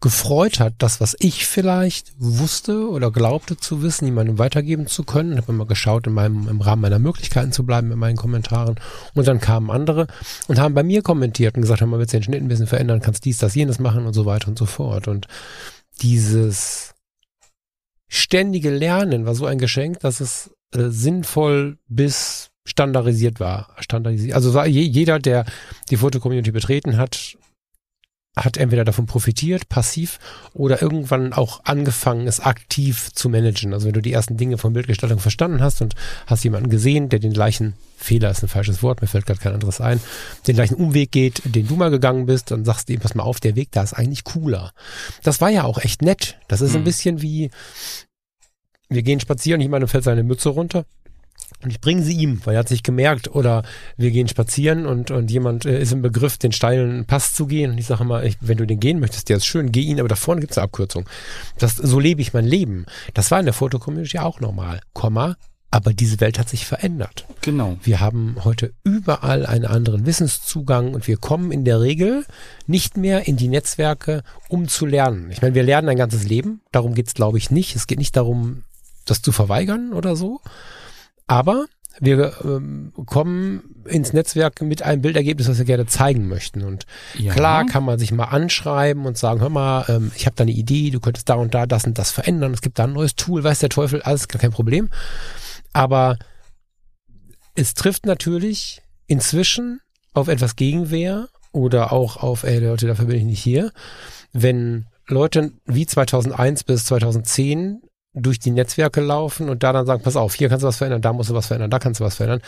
[0.03, 5.31] gefreut hat, das, was ich vielleicht wusste oder glaubte zu wissen, jemandem weitergeben zu können.
[5.31, 8.75] Ich habe immer geschaut, in meinem, im Rahmen meiner Möglichkeiten zu bleiben mit meinen Kommentaren.
[9.13, 10.07] Und dann kamen andere
[10.49, 12.99] und haben bei mir kommentiert und gesagt, haben wir willst den Schnitt ein bisschen verändern,
[12.99, 15.07] kannst dies, das, jenes machen und so weiter und so fort.
[15.07, 15.27] Und
[16.01, 16.93] dieses
[18.09, 23.73] ständige Lernen war so ein Geschenk, dass es äh, sinnvoll bis standardisiert war.
[23.79, 24.35] Standardisiert.
[24.35, 25.45] Also war je, jeder, der
[25.89, 27.37] die Foto-Community betreten hat,
[28.35, 30.19] hat entweder davon profitiert, passiv,
[30.53, 33.73] oder irgendwann auch angefangen, es aktiv zu managen.
[33.73, 35.93] Also wenn du die ersten Dinge von Bildgestaltung verstanden hast und
[36.25, 39.53] hast jemanden gesehen, der den gleichen Fehler ist ein falsches Wort, mir fällt gerade kein
[39.53, 39.99] anderes ein,
[40.47, 43.23] den gleichen Umweg geht, den du mal gegangen bist, dann sagst du ihm, pass mal
[43.23, 44.71] auf, der Weg da ist eigentlich cooler.
[45.21, 46.37] Das war ja auch echt nett.
[46.47, 46.77] Das ist mhm.
[46.77, 47.51] ein bisschen wie,
[48.89, 50.85] wir gehen spazieren, jemandem fällt seine Mütze runter
[51.63, 53.63] und ich bringe sie ihm, weil er hat sich gemerkt, oder
[53.97, 57.71] wir gehen spazieren und, und jemand äh, ist im Begriff, den steilen Pass zu gehen.
[57.71, 59.99] Und ich sage immer, ich, wenn du den gehen möchtest, der ist schön, geh ihn,
[59.99, 61.07] aber da vorne gibt's eine Abkürzung.
[61.57, 62.85] Das, so lebe ich mein Leben.
[63.13, 64.81] Das war in der Fotocommunity auch normal.
[64.93, 65.35] Komma,
[65.71, 67.25] aber diese Welt hat sich verändert.
[67.41, 67.77] Genau.
[67.81, 72.25] Wir haben heute überall einen anderen Wissenszugang und wir kommen in der Regel
[72.67, 75.31] nicht mehr in die Netzwerke, um zu lernen.
[75.31, 76.61] Ich meine, wir lernen ein ganzes Leben.
[76.71, 77.75] Darum geht's, glaube ich, nicht.
[77.75, 78.63] Es geht nicht darum,
[79.05, 80.41] das zu verweigern oder so,
[81.27, 81.65] aber
[81.99, 86.63] wir ähm, kommen ins Netzwerk mit einem Bildergebnis, was wir gerne zeigen möchten.
[86.63, 86.85] Und
[87.17, 87.33] ja.
[87.33, 90.51] klar kann man sich mal anschreiben und sagen, hör mal, ähm, ich habe da eine
[90.51, 92.53] Idee, du könntest da und da das und das verändern.
[92.53, 94.89] Es gibt da ein neues Tool, weiß der Teufel, alles gar kein Problem.
[95.71, 96.17] Aber
[97.55, 99.79] es trifft natürlich inzwischen
[100.13, 103.71] auf etwas Gegenwehr oder auch auf, ey Leute, dafür bin ich nicht hier,
[104.31, 107.81] wenn Leute wie 2001 bis 2010
[108.13, 111.01] durch die Netzwerke laufen und da dann sagen, pass auf, hier kannst du was verändern,
[111.01, 112.41] da musst du was verändern, da kannst du was verändern.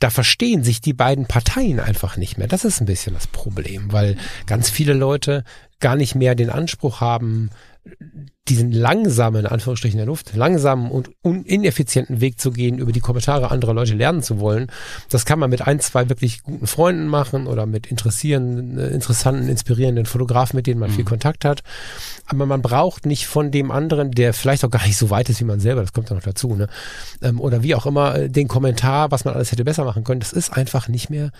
[0.00, 2.48] Da verstehen sich die beiden Parteien einfach nicht mehr.
[2.48, 5.44] Das ist ein bisschen das Problem, weil ganz viele Leute
[5.78, 7.50] gar nicht mehr den Anspruch haben,
[8.48, 13.50] diesen langsamen, in Anführungsstrichen der Luft, langsamen und ineffizienten Weg zu gehen, über die Kommentare
[13.50, 14.66] anderer Leute lernen zu wollen.
[15.10, 20.06] Das kann man mit ein, zwei wirklich guten Freunden machen oder mit interessierenden, interessanten, inspirierenden
[20.06, 20.94] Fotografen, mit denen man mhm.
[20.94, 21.62] viel Kontakt hat.
[22.26, 25.40] Aber man braucht nicht von dem anderen, der vielleicht auch gar nicht so weit ist
[25.40, 26.68] wie man selber, das kommt ja noch dazu, ne?
[27.22, 30.20] Ähm, oder wie auch immer, äh, den Kommentar, was man alles hätte besser machen können.
[30.20, 31.30] Das ist einfach nicht mehr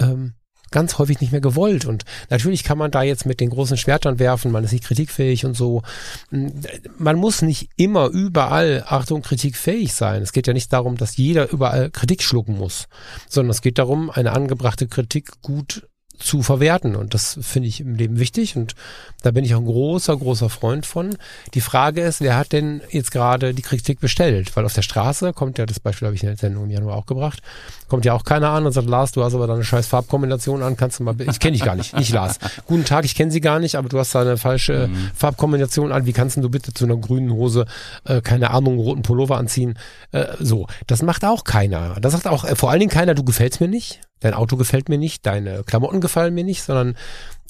[0.00, 0.34] ähm,
[0.70, 1.84] ganz häufig nicht mehr gewollt.
[1.84, 5.44] Und natürlich kann man da jetzt mit den großen Schwertern werfen, man ist nicht kritikfähig
[5.44, 5.82] und so.
[6.30, 10.22] Man muss nicht immer überall, Achtung, kritikfähig sein.
[10.22, 12.88] Es geht ja nicht darum, dass jeder überall Kritik schlucken muss,
[13.28, 15.86] sondern es geht darum, eine angebrachte Kritik gut
[16.18, 16.96] zu verwerten.
[16.96, 18.56] Und das finde ich im Leben wichtig.
[18.56, 18.74] Und
[19.22, 21.16] da bin ich auch ein großer, großer Freund von.
[21.54, 24.54] Die Frage ist, wer hat denn jetzt gerade die Kritik bestellt?
[24.56, 26.96] Weil auf der Straße kommt ja, das Beispiel habe ich in der Sendung im Januar
[26.96, 27.42] auch gebracht,
[27.88, 30.62] kommt ja auch keiner an und sagt, Lars, du hast aber da eine scheiß Farbkombination
[30.62, 32.38] an, kannst du mal, ich kenne dich gar nicht, nicht Lars.
[32.66, 35.10] Guten Tag, ich kenne sie gar nicht, aber du hast da eine falsche mhm.
[35.14, 37.66] Farbkombination an, wie kannst du bitte zu einer grünen Hose,
[38.04, 39.78] äh, keine Ahnung, roten Pullover anziehen?
[40.12, 41.96] Äh, so, das macht auch keiner.
[42.00, 44.88] Das sagt auch äh, vor allen Dingen keiner, du gefällst mir nicht, dein Auto gefällt
[44.88, 46.96] mir nicht, deine Klamotten gefallen mir nicht, sondern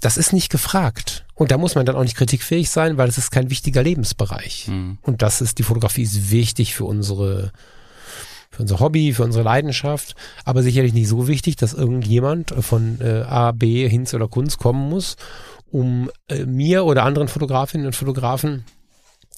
[0.00, 1.24] das ist nicht gefragt.
[1.34, 4.68] Und da muss man dann auch nicht kritikfähig sein, weil es ist kein wichtiger Lebensbereich.
[4.68, 4.98] Mhm.
[5.02, 7.52] Und das ist, die Fotografie ist wichtig für unsere,
[8.50, 13.22] für unser Hobby, für unsere Leidenschaft, aber sicherlich nicht so wichtig, dass irgendjemand von äh,
[13.22, 15.16] A, B, Hinz oder Kunst kommen muss,
[15.70, 18.64] um äh, mir oder anderen Fotografinnen und Fotografen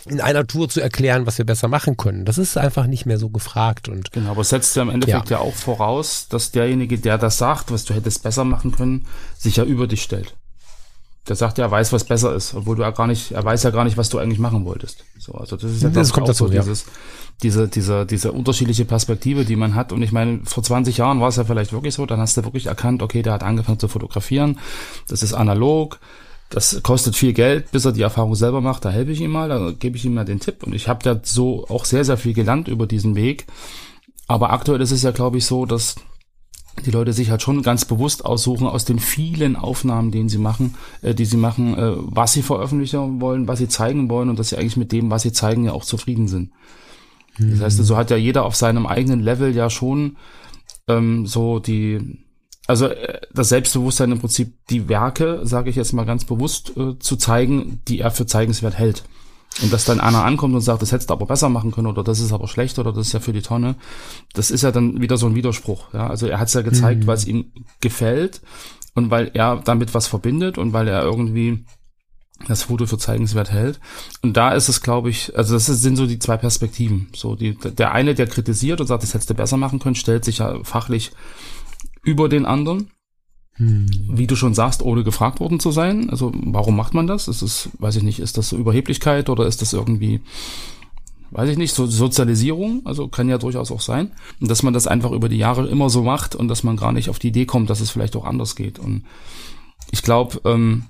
[0.06, 2.24] in einer Tour zu erklären, was wir besser machen können.
[2.24, 5.38] Das ist einfach nicht mehr so gefragt und genau, aber setzt ja im Endeffekt ja.
[5.38, 9.06] ja auch voraus, dass derjenige, der das sagt, was du hättest besser machen können,
[9.36, 10.34] sich ja über dich stellt.
[11.28, 13.62] Der sagt ja, er weiß, was besser ist, obwohl du ja gar nicht, er weiß
[13.62, 15.04] ja gar nicht, was du eigentlich machen wolltest.
[15.18, 16.62] So, also das ist ja das kommt dazu, so ja.
[16.62, 16.86] dieses,
[17.42, 19.92] diese, diese, diese unterschiedliche Perspektive, die man hat.
[19.92, 22.44] Und ich meine, vor 20 Jahren war es ja vielleicht wirklich so, dann hast du
[22.44, 24.58] wirklich erkannt, okay, der hat angefangen zu fotografieren,
[25.08, 26.00] das ist analog,
[26.50, 29.48] das kostet viel Geld, bis er die Erfahrung selber macht, da helfe ich ihm mal,
[29.48, 30.62] da gebe ich ihm mal den Tipp.
[30.62, 33.46] Und ich habe da so auch sehr, sehr viel gelernt über diesen Weg.
[34.26, 35.96] Aber aktuell ist es ja, glaube ich, so, dass
[36.84, 40.76] die Leute sich halt schon ganz bewusst aussuchen aus den vielen Aufnahmen, den sie machen,
[41.02, 44.50] äh, die sie machen, äh, was sie veröffentlichen wollen, was sie zeigen wollen und dass
[44.50, 46.52] sie eigentlich mit dem, was sie zeigen, ja auch zufrieden sind.
[47.38, 47.50] Mhm.
[47.50, 50.16] Das heißt, so hat ja jeder auf seinem eigenen Level ja schon
[50.86, 52.24] ähm, so die,
[52.66, 56.98] also äh, das Selbstbewusstsein im Prinzip die Werke, sage ich jetzt mal ganz bewusst, äh,
[56.98, 59.04] zu zeigen, die er für zeigenswert hält.
[59.62, 62.04] Und dass dann einer ankommt und sagt, das hättest du aber besser machen können oder
[62.04, 63.76] das ist aber schlecht oder das ist ja für die Tonne,
[64.34, 65.92] das ist ja dann wieder so ein Widerspruch.
[65.94, 66.06] Ja?
[66.06, 67.06] Also er hat es ja gezeigt, mhm.
[67.06, 68.40] weil es ihm gefällt
[68.94, 71.64] und weil er damit was verbindet und weil er irgendwie
[72.46, 73.80] das Foto für zeigenswert hält.
[74.22, 77.08] Und da ist es, glaube ich, also das sind so die zwei Perspektiven.
[77.14, 80.24] So die, der eine, der kritisiert und sagt, das hättest du besser machen können, stellt
[80.24, 81.10] sich ja fachlich
[82.04, 82.92] über den anderen.
[83.58, 83.86] Hm.
[84.08, 86.10] Wie du schon sagst, ohne gefragt worden zu sein.
[86.10, 87.28] Also warum macht man das?
[87.28, 90.20] Ist es, weiß ich nicht, ist das so Überheblichkeit oder ist das irgendwie,
[91.32, 92.82] weiß ich nicht, so Sozialisierung?
[92.84, 94.12] Also kann ja durchaus auch sein.
[94.40, 97.10] Dass man das einfach über die Jahre immer so macht und dass man gar nicht
[97.10, 98.78] auf die Idee kommt, dass es vielleicht auch anders geht.
[98.78, 99.04] Und
[99.90, 100.84] ich glaube, ähm,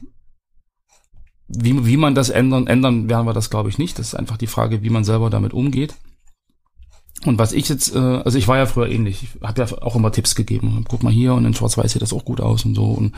[1.48, 3.98] wie, wie man das ändern, ändern werden wir das, glaube ich, nicht.
[3.98, 5.94] Das ist einfach die Frage, wie man selber damit umgeht.
[7.24, 9.96] Und was ich jetzt, äh, also ich war ja früher ähnlich, ich habe ja auch
[9.96, 10.84] immer Tipps gegeben.
[10.88, 12.84] Guck mal hier und in Schwarz-Weiß sieht das auch gut aus und so.
[12.84, 13.14] Und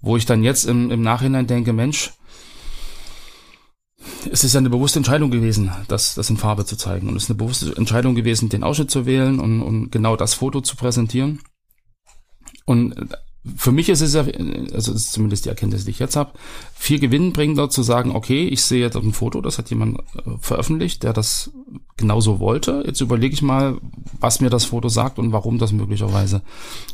[0.00, 2.12] wo ich dann jetzt im, im Nachhinein denke, Mensch,
[4.30, 7.08] es ist ja eine bewusste Entscheidung gewesen, das, das in Farbe zu zeigen.
[7.08, 10.34] Und es ist eine bewusste Entscheidung gewesen, den Ausschnitt zu wählen und, und genau das
[10.34, 11.40] Foto zu präsentieren.
[12.66, 12.94] Und
[13.56, 14.24] für mich ist es ja,
[14.72, 16.32] also ist zumindest die Erkenntnis, die ich jetzt habe,
[16.74, 21.02] viel gewinnbringender zu sagen, okay, ich sehe jetzt ein Foto, das hat jemand äh, veröffentlicht,
[21.02, 21.50] der das
[21.96, 22.82] genauso wollte.
[22.86, 23.78] Jetzt überlege ich mal,
[24.18, 26.40] was mir das Foto sagt und warum das möglicherweise.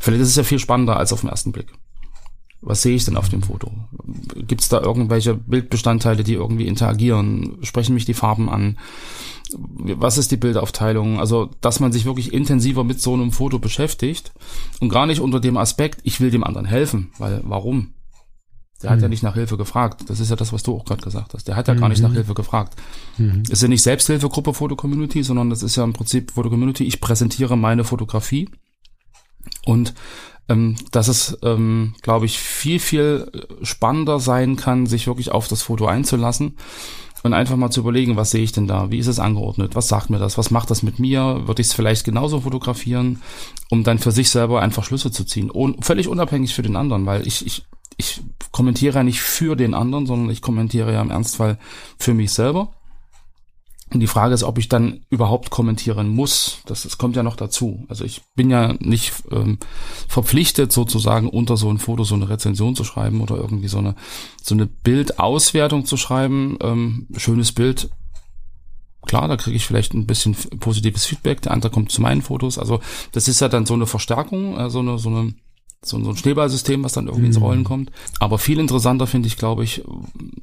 [0.01, 1.67] Vielleicht ist es ja viel spannender als auf den ersten Blick.
[2.61, 3.71] Was sehe ich denn auf dem Foto?
[4.35, 7.57] Gibt es da irgendwelche Bildbestandteile, die irgendwie interagieren?
[7.63, 8.77] Sprechen mich die Farben an?
[9.53, 11.19] was ist die Bildaufteilung?
[11.19, 14.31] Also, dass man sich wirklich intensiver mit so einem Foto beschäftigt
[14.79, 17.93] und gar nicht unter dem Aspekt, ich will dem anderen helfen, weil warum?
[18.81, 18.93] Der mhm.
[18.93, 19.11] hat ja mhm.
[19.11, 20.03] nicht nach Hilfe gefragt.
[20.07, 21.47] Das ist ja das, was du auch gerade gesagt hast.
[21.47, 21.79] Der hat ja mhm.
[21.79, 22.15] gar nicht nach mhm.
[22.15, 22.75] Hilfe gefragt.
[23.17, 23.43] Mhm.
[23.45, 26.83] Es ist ja nicht Selbsthilfegruppe Foto Community, sondern das ist ja im Prinzip Foto Community.
[26.85, 28.49] Ich präsentiere meine Fotografie
[29.65, 29.93] und
[30.49, 33.31] ähm, dass es, ähm, glaube ich, viel, viel
[33.63, 36.57] spannender sein kann, sich wirklich auf das Foto einzulassen
[37.23, 38.89] und einfach mal zu überlegen, was sehe ich denn da?
[38.91, 39.75] Wie ist es angeordnet?
[39.75, 40.37] Was sagt mir das?
[40.37, 41.43] Was macht das mit mir?
[41.45, 43.21] Würde ich es vielleicht genauso fotografieren,
[43.69, 45.51] um dann für sich selber einfach Schlüsse zu ziehen?
[45.51, 47.63] Und völlig unabhängig für den anderen, weil ich, ich,
[47.97, 51.59] ich kommentiere ja nicht für den anderen, sondern ich kommentiere ja im Ernstfall
[51.97, 52.73] für mich selber.
[53.93, 56.59] Und die Frage ist, ob ich dann überhaupt kommentieren muss.
[56.65, 57.85] Das, das kommt ja noch dazu.
[57.89, 59.57] Also ich bin ja nicht ähm,
[60.07, 63.95] verpflichtet, sozusagen unter so ein Foto so eine Rezension zu schreiben oder irgendwie so eine
[64.41, 66.57] so eine Bildauswertung zu schreiben.
[66.61, 67.89] Ähm, schönes Bild.
[69.05, 71.41] Klar, da kriege ich vielleicht ein bisschen positives Feedback.
[71.41, 72.57] Der andere kommt zu meinen Fotos.
[72.57, 72.79] Also
[73.11, 75.33] das ist ja dann so eine Verstärkung, äh, so eine so eine
[75.83, 77.27] so, so ein Schneeballsystem, was dann irgendwie mhm.
[77.27, 77.91] ins Rollen kommt.
[78.19, 79.83] Aber viel interessanter finde ich, glaube ich,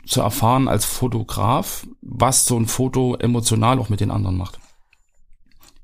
[0.06, 4.58] zu erfahren als Fotograf, was so ein Foto emotional auch mit den anderen macht.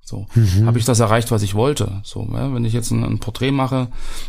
[0.02, 0.66] So, mhm.
[0.66, 2.00] habe ich das erreicht, was ich wollte?
[2.02, 3.88] So, ja, wenn ich jetzt ein, ein, Porträt mache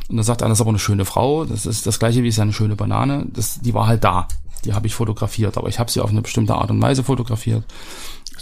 [0.10, 2.30] und dann sagt einer, das ist aber eine schöne Frau, das ist das gleiche wie
[2.30, 4.28] ist eine schöne Banane, das, die war halt da,
[4.64, 7.66] die habe ich fotografiert, aber ich habe sie auf eine bestimmte Art und Weise fotografiert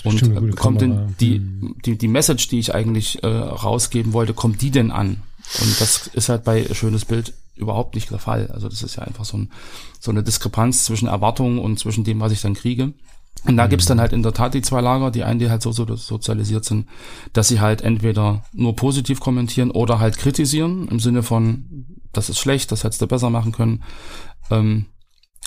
[0.04, 1.76] und kommt denn die, mhm.
[1.84, 5.24] die die Message, die ich eigentlich äh, rausgeben wollte, kommt die denn an?
[5.62, 8.48] Und das ist halt bei schönes Bild überhaupt nicht der Fall.
[8.48, 9.52] Also das ist ja einfach so, ein,
[10.00, 12.94] so eine Diskrepanz zwischen Erwartungen und zwischen dem, was ich dann kriege.
[13.46, 13.70] Und da mhm.
[13.70, 15.96] gibt's dann halt in der Tat die zwei Lager, die einen, die halt so, so
[15.96, 16.88] sozialisiert sind,
[17.34, 22.40] dass sie halt entweder nur positiv kommentieren oder halt kritisieren, im Sinne von, das ist
[22.40, 23.84] schlecht, das hättest du besser machen können.
[24.50, 24.86] Ähm,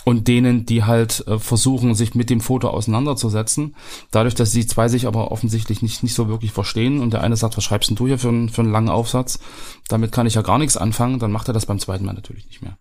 [0.07, 3.75] und denen, die halt äh, versuchen, sich mit dem Foto auseinanderzusetzen.
[4.13, 7.37] Dadurch, dass die zwei sich aber offensichtlich nicht, nicht so wirklich verstehen und der eine
[7.37, 9.41] sagt, was schreibst denn du hier für, einen für einen langen Aufsatz?
[9.89, 12.47] Damit kann ich ja gar nichts anfangen, dann macht er das beim zweiten Mal natürlich
[12.47, 12.79] nicht mehr.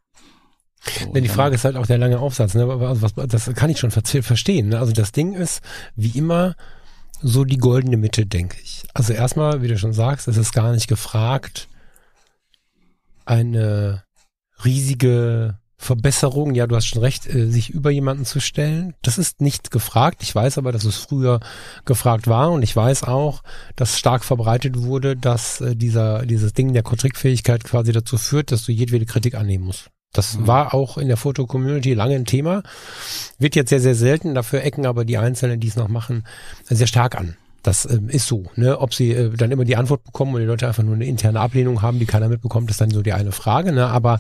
[1.00, 2.54] So, die Frage ist halt auch der lange Aufsatz.
[2.54, 2.68] Ne?
[2.68, 4.70] Was, das kann ich schon verstehen.
[4.70, 4.78] Ne?
[4.78, 5.64] Also das Ding ist,
[5.96, 6.54] wie immer,
[7.24, 8.84] so die goldene Mitte, denke ich.
[8.94, 11.70] Also erstmal, wie du schon sagst, es ist gar nicht gefragt,
[13.26, 14.04] eine
[14.64, 18.94] riesige Verbesserung, ja, du hast schon recht, äh, sich über jemanden zu stellen.
[19.02, 20.24] Das ist nicht gefragt.
[20.24, 21.40] Ich weiß aber, dass es früher
[21.86, 23.44] gefragt war und ich weiß auch,
[23.76, 28.66] dass stark verbreitet wurde, dass äh, dieser, dieses Ding der Kritikfähigkeit quasi dazu führt, dass
[28.66, 29.90] du jedwede Kritik annehmen musst.
[30.12, 30.48] Das mhm.
[30.48, 32.64] war auch in der Foto-Community lange ein Thema.
[33.38, 34.34] Wird jetzt sehr, sehr selten.
[34.34, 36.26] Dafür ecken aber die Einzelnen, die es noch machen,
[36.64, 37.38] sehr stark an.
[37.66, 38.44] Das ähm, ist so.
[38.56, 38.80] Ne?
[38.80, 41.40] Ob sie äh, dann immer die Antwort bekommen und die Leute einfach nur eine interne
[41.40, 43.72] Ablehnung haben, die keiner mitbekommt, ist dann so die eine Frage.
[43.72, 43.88] Ne?
[43.88, 44.20] Aber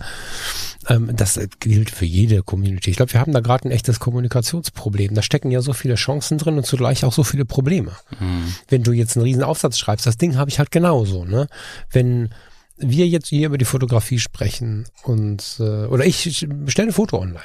[0.89, 2.89] ähm, das äh, gilt für jede Community.
[2.89, 5.13] Ich glaube, wir haben da gerade ein echtes Kommunikationsproblem.
[5.13, 7.91] Da stecken ja so viele Chancen drin und zugleich auch so viele Probleme.
[8.19, 8.55] Mhm.
[8.67, 11.23] Wenn du jetzt einen riesen Aufsatz schreibst, das Ding habe ich halt genauso.
[11.23, 11.47] Ne?
[11.91, 12.29] Wenn
[12.77, 17.19] wir jetzt hier über die Fotografie sprechen und äh, oder ich, ich stelle ein Foto
[17.19, 17.43] online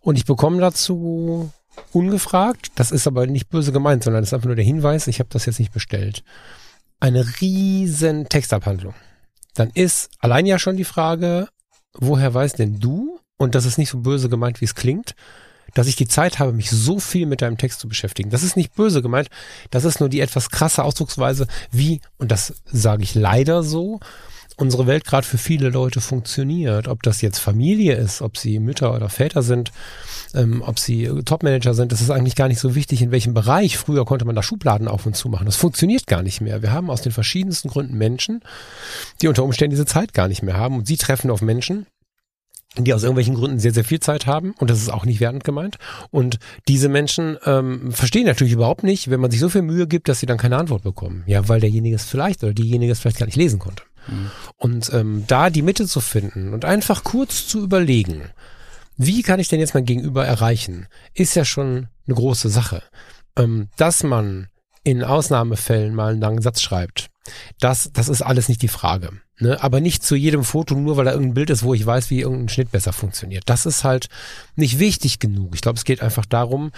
[0.00, 1.52] und ich bekomme dazu
[1.92, 5.18] ungefragt, das ist aber nicht böse gemeint, sondern das ist einfach nur der Hinweis, ich
[5.18, 6.22] habe das jetzt nicht bestellt,
[7.00, 8.94] eine riesen Textabhandlung.
[9.54, 11.48] Dann ist allein ja schon die Frage,
[11.94, 15.14] woher weißt denn du, und das ist nicht so böse gemeint, wie es klingt,
[15.74, 18.30] dass ich die Zeit habe, mich so viel mit deinem Text zu beschäftigen.
[18.30, 19.28] Das ist nicht böse gemeint,
[19.70, 24.00] das ist nur die etwas krasse Ausdrucksweise, wie, und das sage ich leider so,
[24.60, 26.86] unsere Welt gerade für viele Leute funktioniert.
[26.86, 29.72] Ob das jetzt Familie ist, ob sie Mütter oder Väter sind,
[30.34, 33.78] ähm, ob sie Topmanager sind, das ist eigentlich gar nicht so wichtig, in welchem Bereich.
[33.78, 35.46] Früher konnte man da Schubladen auf und zu machen.
[35.46, 36.62] Das funktioniert gar nicht mehr.
[36.62, 38.42] Wir haben aus den verschiedensten Gründen Menschen,
[39.22, 41.86] die unter Umständen diese Zeit gar nicht mehr haben und sie treffen auf Menschen,
[42.78, 45.42] die aus irgendwelchen Gründen sehr, sehr viel Zeit haben und das ist auch nicht wertend
[45.42, 45.78] gemeint.
[46.10, 50.08] Und diese Menschen ähm, verstehen natürlich überhaupt nicht, wenn man sich so viel Mühe gibt,
[50.08, 51.24] dass sie dann keine Antwort bekommen.
[51.26, 53.82] Ja, weil derjenige es vielleicht oder diejenige es vielleicht gar nicht lesen konnte.
[54.06, 54.30] Mhm.
[54.56, 58.30] Und ähm, da die Mitte zu finden und einfach kurz zu überlegen,
[58.96, 62.82] wie kann ich denn jetzt mein Gegenüber erreichen, ist ja schon eine große Sache.
[63.36, 64.48] Ähm, dass man
[64.82, 67.10] in Ausnahmefällen mal einen langen Satz schreibt,
[67.60, 69.10] Das, das ist alles nicht die Frage.
[69.38, 69.62] Ne?
[69.62, 72.20] Aber nicht zu jedem Foto, nur weil da irgendein Bild ist, wo ich weiß, wie
[72.20, 73.44] irgendein Schnitt besser funktioniert.
[73.46, 74.08] Das ist halt
[74.56, 75.54] nicht wichtig genug.
[75.54, 76.72] Ich glaube, es geht einfach darum,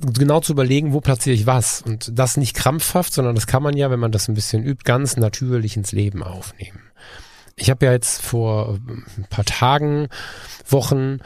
[0.00, 1.82] genau zu überlegen, wo platziere ich was.
[1.82, 4.84] Und das nicht krampfhaft, sondern das kann man ja, wenn man das ein bisschen übt,
[4.84, 6.80] ganz natürlich ins Leben aufnehmen.
[7.56, 10.08] Ich habe ja jetzt vor ein paar Tagen,
[10.66, 11.18] Wochen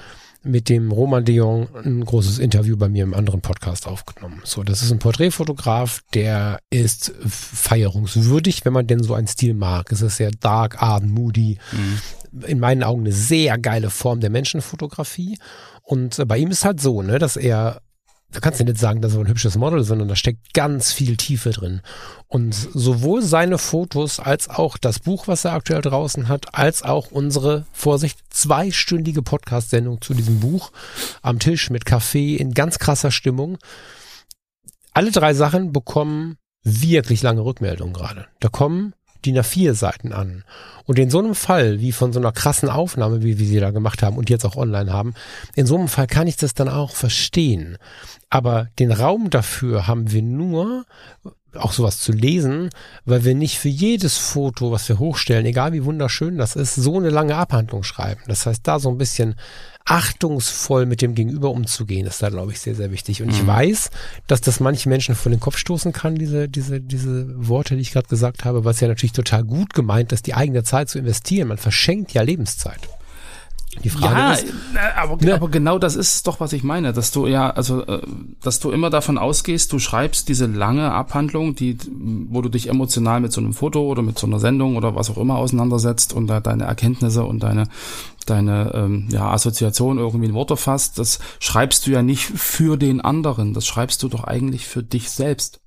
[0.47, 4.41] mit dem Roman de Jong ein großes Interview bei mir im anderen Podcast aufgenommen.
[4.45, 9.91] So, das ist ein Porträtfotograf, der ist feierungswürdig, wenn man denn so einen Stil mag.
[9.91, 11.59] Es ist sehr dark, art, moody.
[11.73, 12.43] Mhm.
[12.47, 15.39] In meinen Augen eine sehr geile Form der Menschenfotografie.
[15.83, 17.81] Und bei ihm ist halt so, ne, dass er
[18.33, 21.17] da kannst du nicht sagen, das ist ein hübsches Model, sondern da steckt ganz viel
[21.17, 21.81] Tiefe drin.
[22.27, 27.11] Und sowohl seine Fotos als auch das Buch, was er aktuell draußen hat, als auch
[27.11, 30.73] unsere, Vorsicht, zweistündige Podcast-Sendung zu diesem Buch
[31.23, 33.59] am Tisch mit Kaffee in ganz krasser Stimmung.
[34.93, 38.27] Alle drei Sachen bekommen wirklich lange Rückmeldungen gerade.
[38.41, 38.93] Da kommen
[39.27, 40.45] DIN A4 Seiten an.
[40.85, 43.71] Und in so einem Fall, wie von so einer krassen Aufnahme, wie wir sie da
[43.71, 45.15] gemacht haben und jetzt auch online haben,
[45.55, 47.77] in so einem Fall kann ich das dann auch verstehen.
[48.31, 50.85] Aber den Raum dafür haben wir nur,
[51.55, 52.71] auch sowas zu lesen,
[53.05, 56.99] weil wir nicht für jedes Foto, was wir hochstellen, egal wie wunderschön das ist, so
[56.99, 58.21] eine lange Abhandlung schreiben.
[58.27, 59.37] Das heißt, da so ein bisschen
[59.85, 63.23] achtungsvoll mit dem Gegenüber umzugehen, ist da, glaube ich, sehr, sehr wichtig.
[63.23, 63.35] Und mhm.
[63.35, 63.91] ich weiß,
[64.27, 67.93] dass das manche Menschen vor den Kopf stoßen kann, diese, diese, diese Worte, die ich
[67.93, 71.49] gerade gesagt habe, was ja natürlich total gut gemeint ist, die eigene Zeit zu investieren.
[71.49, 72.81] Man verschenkt ja Lebenszeit.
[73.85, 74.47] Die Frage ja, ist,
[74.97, 75.35] aber, ne?
[75.35, 78.01] aber genau das ist doch, was ich meine, dass du ja, also, äh,
[78.43, 81.77] dass du immer davon ausgehst, du schreibst diese lange Abhandlung, die,
[82.29, 85.11] wo du dich emotional mit so einem Foto oder mit so einer Sendung oder was
[85.11, 87.69] auch immer auseinandersetzt und da deine Erkenntnisse und deine,
[88.25, 93.01] deine ähm, ja, Assoziation irgendwie in Worte fasst, das schreibst du ja nicht für den
[93.01, 95.61] anderen, das schreibst du doch eigentlich für dich selbst.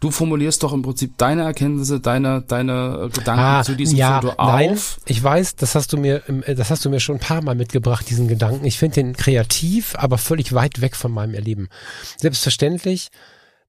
[0.00, 4.34] Du formulierst doch im Prinzip deine Erkenntnisse, deine, deine Gedanken ah, zu diesem ja, Foto
[4.34, 4.52] auf.
[4.52, 7.56] Nein, ich weiß, das hast du mir, das hast du mir schon ein paar Mal
[7.56, 8.64] mitgebracht, diesen Gedanken.
[8.64, 11.68] Ich finde den kreativ, aber völlig weit weg von meinem Erleben.
[12.16, 13.08] Selbstverständlich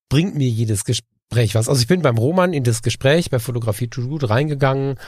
[0.07, 1.67] bringt mir jedes Gespräch was.
[1.67, 4.99] Also ich bin beim Roman in das Gespräch bei Fotografie to Good reingegangen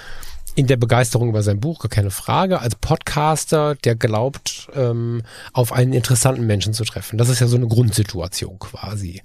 [0.56, 5.72] in der Begeisterung über sein Buch, gar keine Frage, als Podcaster, der glaubt, ähm, auf
[5.72, 7.18] einen interessanten Menschen zu treffen.
[7.18, 9.22] Das ist ja so eine Grundsituation quasi.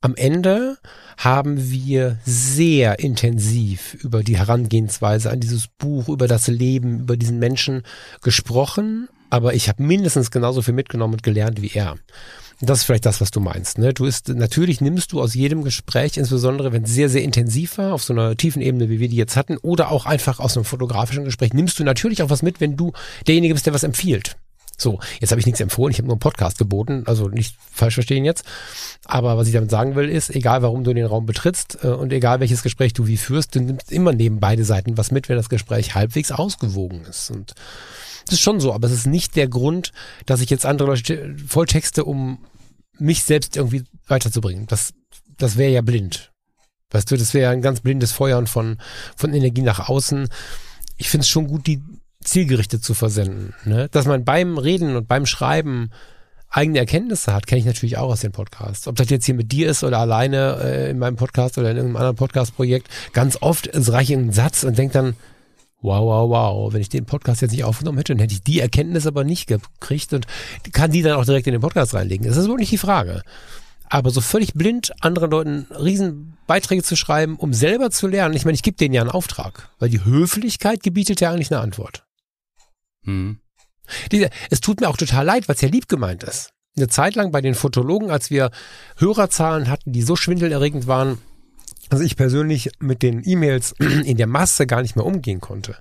[0.00, 0.78] Am Ende
[1.16, 7.38] haben wir sehr intensiv über die Herangehensweise an dieses Buch, über das Leben, über diesen
[7.38, 7.82] Menschen
[8.22, 11.96] gesprochen, aber ich habe mindestens genauso viel mitgenommen und gelernt wie er.
[12.60, 13.76] Das ist vielleicht das, was du meinst.
[13.76, 13.92] Ne?
[13.92, 17.92] Du ist, natürlich nimmst du aus jedem Gespräch, insbesondere wenn es sehr, sehr intensiv war,
[17.92, 20.64] auf so einer tiefen Ebene, wie wir die jetzt hatten, oder auch einfach aus einem
[20.64, 22.92] fotografischen Gespräch, nimmst du natürlich auch was mit, wenn du
[23.26, 24.36] derjenige bist, der was empfiehlt.
[24.78, 27.94] So, jetzt habe ich nichts empfohlen, ich habe nur einen Podcast geboten, also nicht falsch
[27.94, 28.44] verstehen jetzt.
[29.04, 32.12] Aber was ich damit sagen will, ist, egal warum du den Raum betrittst äh, und
[32.12, 35.36] egal welches Gespräch du wie führst, du nimmst immer neben beide Seiten was mit, wenn
[35.36, 37.30] das Gespräch halbwegs ausgewogen ist.
[37.30, 37.54] Und
[38.26, 39.92] das ist schon so, aber es ist nicht der Grund,
[40.26, 42.38] dass ich jetzt andere Leute volltexte, um
[42.98, 44.66] mich selbst irgendwie weiterzubringen.
[44.66, 44.92] Das,
[45.38, 46.32] das wäre ja blind.
[46.90, 48.78] Weißt du, das wäre ja ein ganz blindes Feuern von,
[49.16, 50.28] von Energie nach außen.
[50.96, 51.82] Ich finde es schon gut, die
[52.22, 53.54] zielgerichtet zu versenden.
[53.64, 53.88] Ne?
[53.90, 55.90] Dass man beim Reden und beim Schreiben
[56.48, 58.88] eigene Erkenntnisse hat, kenne ich natürlich auch aus den Podcasts.
[58.88, 61.76] Ob das jetzt hier mit dir ist oder alleine äh, in meinem Podcast oder in
[61.76, 65.14] irgendeinem anderen Podcast-Projekt, ganz oft reiche ein Satz und denkt dann,
[65.86, 68.60] wow, wow, wow, wenn ich den Podcast jetzt nicht aufgenommen hätte, dann hätte ich die
[68.60, 70.26] Erkenntnis aber nicht gekriegt und
[70.72, 72.26] kann die dann auch direkt in den Podcast reinlegen.
[72.26, 73.22] Das ist wohl nicht die Frage.
[73.88, 78.56] Aber so völlig blind anderen Leuten Riesenbeiträge zu schreiben, um selber zu lernen, ich meine,
[78.56, 82.04] ich gebe denen ja einen Auftrag, weil die Höflichkeit gebietet ja eigentlich eine Antwort.
[83.04, 83.38] Hm.
[84.50, 86.50] Es tut mir auch total leid, weil es ja lieb gemeint ist.
[86.76, 88.50] Eine Zeit lang bei den Fotologen, als wir
[88.96, 91.18] Hörerzahlen hatten, die so schwindelerregend waren,
[91.88, 95.76] dass ich persönlich mit den E-Mails in der Masse gar nicht mehr umgehen konnte.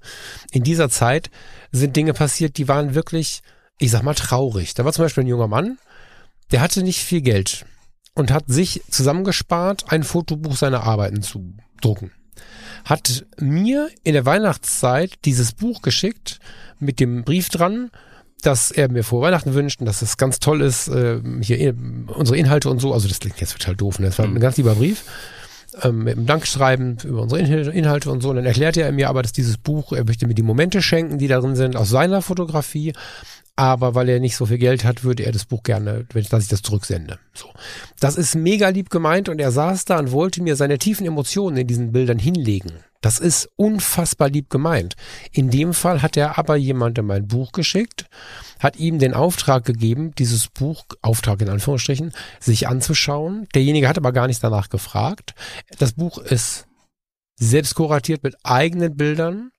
[0.51, 1.29] In dieser Zeit
[1.71, 3.41] sind Dinge passiert, die waren wirklich,
[3.79, 4.73] ich sag mal, traurig.
[4.73, 5.77] Da war zum Beispiel ein junger Mann,
[6.51, 7.65] der hatte nicht viel Geld
[8.13, 12.11] und hat sich zusammengespart, ein Fotobuch seiner Arbeiten zu drucken.
[12.85, 16.39] Hat mir in der Weihnachtszeit dieses Buch geschickt
[16.79, 17.89] mit dem Brief dran,
[18.41, 21.73] dass er mir vor Weihnachten wünscht und dass es ganz toll ist, äh, hier
[22.07, 22.93] unsere Inhalte und so.
[22.93, 24.07] Also das klingt jetzt total doof, ne?
[24.07, 25.03] Das war ein ganz lieber Brief
[25.83, 28.29] ähm, mit einem Dankschreiben über unsere Inhalte und so.
[28.29, 31.17] Und dann erklärte er mir aber, dass dieses Buch, er möchte mir die Momente schenken,
[31.17, 32.93] die darin sind, aus seiner Fotografie.
[33.57, 36.49] Aber weil er nicht so viel Geld hat, würde er das Buch gerne, dass ich
[36.49, 37.19] das zurücksende.
[37.33, 37.47] So.
[38.01, 41.55] Das ist mega lieb gemeint und er saß da und wollte mir seine tiefen Emotionen
[41.55, 42.73] in diesen Bildern hinlegen.
[43.05, 44.95] Das ist unfassbar lieb gemeint.
[45.31, 48.07] In dem Fall hat er aber jemandem ein Buch geschickt
[48.59, 53.47] hat ihm den Auftrag gegeben, dieses Buch, Auftrag in Anführungsstrichen, sich anzuschauen.
[53.53, 55.35] Derjenige hat aber gar nicht danach gefragt.
[55.77, 56.65] Das Buch ist
[57.35, 59.51] selbst kuratiert mit eigenen Bildern.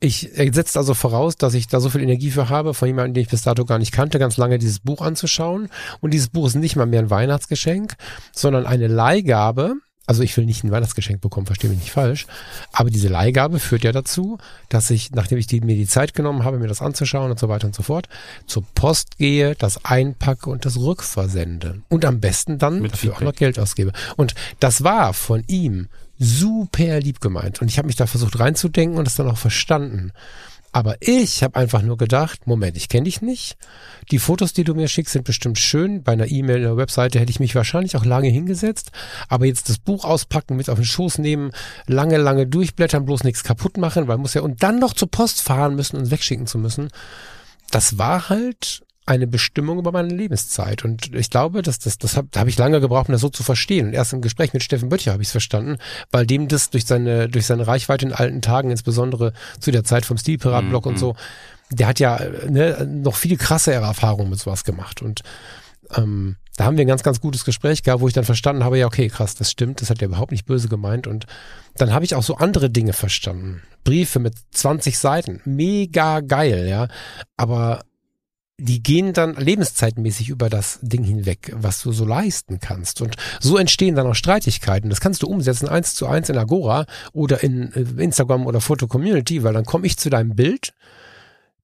[0.00, 3.22] Ich setze also voraus, dass ich da so viel Energie für habe, von jemandem, den
[3.22, 5.68] ich bis dato gar nicht kannte, ganz lange dieses Buch anzuschauen.
[6.00, 7.94] Und dieses Buch ist nicht mal mehr ein Weihnachtsgeschenk,
[8.32, 9.76] sondern eine Leihgabe,
[10.10, 12.26] also ich will nicht ein Weihnachtsgeschenk bekommen, verstehe mich nicht falsch,
[12.72, 14.38] aber diese Leihgabe führt ja dazu,
[14.68, 17.48] dass ich, nachdem ich die, mir die Zeit genommen habe, mir das anzuschauen und so
[17.48, 18.08] weiter und so fort,
[18.44, 21.82] zur Post gehe, das einpacke und das rückversende.
[21.88, 23.16] Und am besten dann Mit dafür Feedback.
[23.18, 23.92] auch noch Geld ausgebe.
[24.16, 25.86] Und das war von ihm
[26.18, 27.62] super lieb gemeint.
[27.62, 30.10] Und ich habe mich da versucht reinzudenken und das dann auch verstanden.
[30.72, 33.56] Aber ich habe einfach nur gedacht, Moment, ich kenne dich nicht.
[34.10, 36.04] Die Fotos, die du mir schickst, sind bestimmt schön.
[36.04, 38.92] Bei einer E-Mail, einer Webseite hätte ich mich wahrscheinlich auch lange hingesetzt.
[39.28, 41.50] Aber jetzt das Buch auspacken, mit auf den Schoß nehmen,
[41.86, 45.42] lange, lange durchblättern, bloß nichts kaputt machen, weil muss ja und dann noch zur Post
[45.42, 46.88] fahren müssen und wegschicken zu müssen.
[47.72, 50.84] Das war halt eine Bestimmung über meine Lebenszeit.
[50.84, 53.42] Und ich glaube, dass das, das habe hab ich lange gebraucht, um das so zu
[53.42, 53.88] verstehen.
[53.88, 55.78] Und erst im Gespräch mit Steffen Böttcher habe ich es verstanden,
[56.12, 60.06] weil dem das durch seine, durch seine Reichweite in alten Tagen, insbesondere zu der Zeit
[60.06, 60.92] vom Stilpirat-Blog mhm.
[60.92, 61.16] und so,
[61.72, 65.02] der hat ja ne, noch viel krassere Erfahrungen mit sowas gemacht.
[65.02, 65.22] Und
[65.96, 68.78] ähm, da haben wir ein ganz, ganz gutes Gespräch gehabt, wo ich dann verstanden habe,
[68.78, 71.08] ja, okay, krass, das stimmt, das hat er überhaupt nicht böse gemeint.
[71.08, 71.26] Und
[71.76, 73.60] dann habe ich auch so andere Dinge verstanden.
[73.82, 76.86] Briefe mit 20 Seiten, mega geil, ja.
[77.36, 77.82] Aber
[78.60, 83.00] die gehen dann lebenszeitmäßig über das Ding hinweg, was du so leisten kannst.
[83.00, 84.90] Und so entstehen dann auch Streitigkeiten.
[84.90, 88.86] Das kannst du umsetzen eins zu eins in Agora oder in äh, Instagram oder Foto
[88.86, 90.72] Community, weil dann komme ich zu deinem Bild,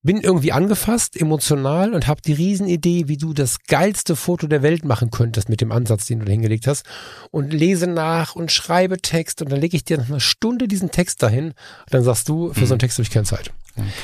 [0.03, 4.85] bin irgendwie angefasst, emotional und habe die Riesenidee, wie du das geilste Foto der Welt
[4.85, 6.87] machen könntest mit dem Ansatz, den du da hingelegt hast
[7.33, 10.93] und lese nach und schreibe Text und dann lege ich dir nach einer Stunde diesen
[10.93, 11.55] Text dahin und
[11.91, 12.81] dann sagst du, für so einen mhm.
[12.81, 13.53] Text habe ich keine Zeit.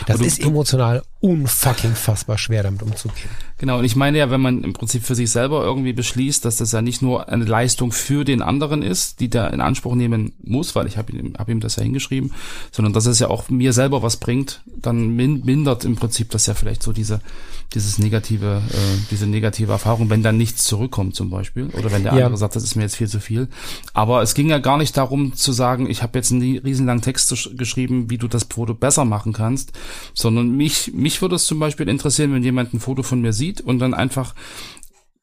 [0.07, 3.31] Das ist emotional unfucking fassbar schwer, damit umzugehen.
[3.63, 6.57] Genau, und ich meine ja, wenn man im Prinzip für sich selber irgendwie beschließt, dass
[6.57, 10.33] das ja nicht nur eine Leistung für den anderen ist, die der in Anspruch nehmen
[10.43, 12.33] muss, weil ich habe ihm, hab ihm das ja hingeschrieben,
[12.73, 16.55] sondern dass es ja auch mir selber was bringt, dann mindert im Prinzip das ja
[16.55, 17.21] vielleicht so diese,
[17.73, 22.15] dieses negative, äh, diese negative Erfahrung, wenn dann nichts zurückkommt zum Beispiel, oder wenn der
[22.15, 22.25] ja.
[22.25, 23.47] andere sagt, das ist mir jetzt viel zu viel.
[23.95, 27.33] Aber es ging ja gar nicht darum zu sagen, ich habe jetzt einen riesenlangen Text
[27.57, 29.71] geschrieben, wie du das Foto besser machen kannst,
[30.15, 33.52] sondern mich, mich würde es zum Beispiel interessieren, wenn jemand ein Foto von mir sieht,
[33.53, 34.35] sieht und dann einfach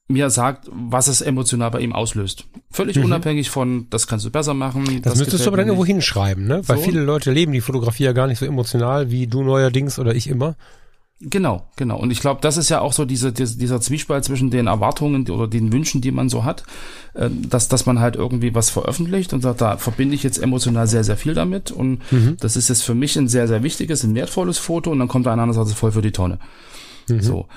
[0.08, 2.46] mir sagt, was es emotional bei ihm auslöst.
[2.72, 3.06] Völlig mhm.
[3.06, 4.86] unabhängig von, das kannst du besser machen.
[5.04, 6.62] Das, das müsstest du aber dann irgendwo hinschreiben, ne?
[6.66, 6.84] Weil so.
[6.84, 10.28] viele Leute leben die Fotografie ja gar nicht so emotional wie du neuerdings oder ich
[10.28, 10.56] immer.
[11.22, 12.00] Genau, genau.
[12.00, 15.48] Und ich glaube, das ist ja auch so diese, dieser Zwiespalt zwischen den Erwartungen oder
[15.48, 16.64] den Wünschen, die man so hat,
[17.14, 20.88] äh, dass, dass man halt irgendwie was veröffentlicht und sagt, da verbinde ich jetzt emotional
[20.88, 21.72] sehr, sehr viel damit.
[21.72, 22.38] Und mhm.
[22.40, 25.28] das ist jetzt für mich ein sehr, sehr wichtiges, ein wertvolles Foto und dann kommt
[25.28, 26.40] einer und sagt, es voll für die Tonne.
[27.10, 27.22] Mhm.
[27.22, 27.48] So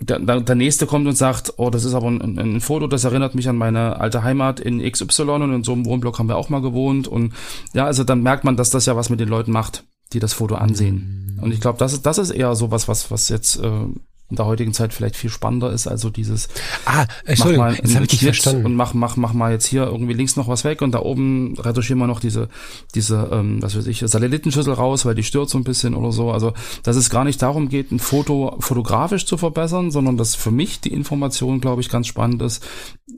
[0.00, 3.34] der, der, nächste kommt und sagt, oh, das ist aber ein, ein, Foto, das erinnert
[3.34, 6.48] mich an meine alte Heimat in XY und in so einem Wohnblock haben wir auch
[6.48, 7.34] mal gewohnt und
[7.72, 10.32] ja, also dann merkt man, dass das ja was mit den Leuten macht, die das
[10.32, 11.34] Foto ansehen.
[11.36, 11.42] Mhm.
[11.42, 13.86] Und ich glaube, das ist, das ist eher so was, was, was jetzt äh,
[14.30, 16.48] in der heutigen Zeit vielleicht viel spannender ist, also dieses
[16.84, 18.66] Ah, Entschuldigung, mach mal jetzt habe ich dich verstanden.
[18.66, 21.54] Und mach, mach, mach mal jetzt hier irgendwie links noch was weg und da oben
[21.58, 22.48] retuschieren wir noch diese,
[22.94, 26.30] diese, ähm, was weiß ich, Satellitenschüssel raus, weil die stört so ein bisschen oder so.
[26.30, 26.52] Also,
[26.82, 30.80] dass es gar nicht darum geht, ein Foto fotografisch zu verbessern, sondern dass für mich
[30.80, 32.66] die Information, glaube ich, ganz spannend ist.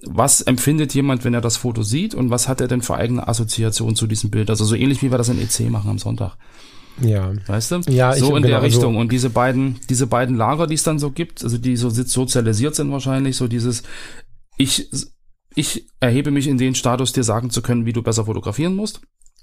[0.06, 3.26] Was empfindet jemand, wenn er das Foto sieht und was hat er denn für eigene
[3.26, 4.48] Assoziationen zu diesem Bild?
[4.48, 6.36] Also so ähnlich wie wir das in EC machen am Sonntag.
[7.00, 7.32] Ja.
[7.46, 7.80] Weißt du?
[7.88, 8.94] Ja, so in der Richtung.
[8.94, 9.00] So.
[9.00, 12.74] Und diese beiden, diese beiden Lager, die es dann so gibt, also die so sozialisiert
[12.74, 13.82] sind wahrscheinlich, so dieses,
[14.56, 14.88] ich,
[15.54, 19.00] ich erhebe mich in den Status, dir sagen zu können, wie du besser fotografieren musst.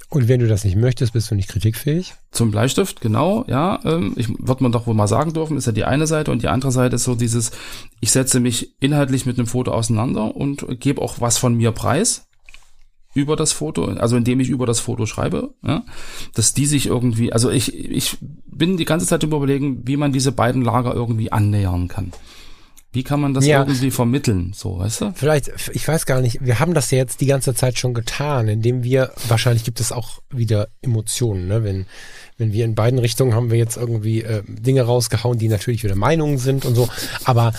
[0.10, 2.14] Und wenn du das nicht möchtest, bist du nicht kritikfähig?
[2.32, 3.80] Zum Bleistift, genau, ja.
[3.84, 6.44] Ähm, ich wird man doch wohl mal sagen dürfen, ist ja die eine Seite und
[6.44, 7.52] die andere Seite ist so dieses,
[8.00, 12.28] ich setze mich inhaltlich mit einem Foto auseinander und gebe auch was von mir preis
[13.18, 15.84] über das Foto, also indem ich über das Foto schreibe, ja,
[16.36, 20.32] dass die sich irgendwie, also ich, ich bin die ganze Zeit überlegen, wie man diese
[20.32, 22.14] beiden Lager irgendwie annähern kann.
[22.94, 25.14] Wie kann man das ja, irgendwie vermitteln, so, weißt du?
[25.16, 28.48] Vielleicht, ich weiß gar nicht, wir haben das ja jetzt die ganze Zeit schon getan,
[28.48, 31.86] indem wir, wahrscheinlich gibt es auch wieder Emotionen, ne, wenn,
[32.38, 35.96] wenn wir in beiden Richtungen haben wir jetzt irgendwie äh, Dinge rausgehauen, die natürlich wieder
[35.96, 36.88] Meinungen sind und so,
[37.26, 37.54] aber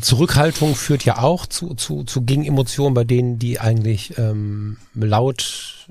[0.00, 5.86] Zurückhaltung führt ja auch zu, zu, zu Gegenemotionen bei denen, die eigentlich ähm, laut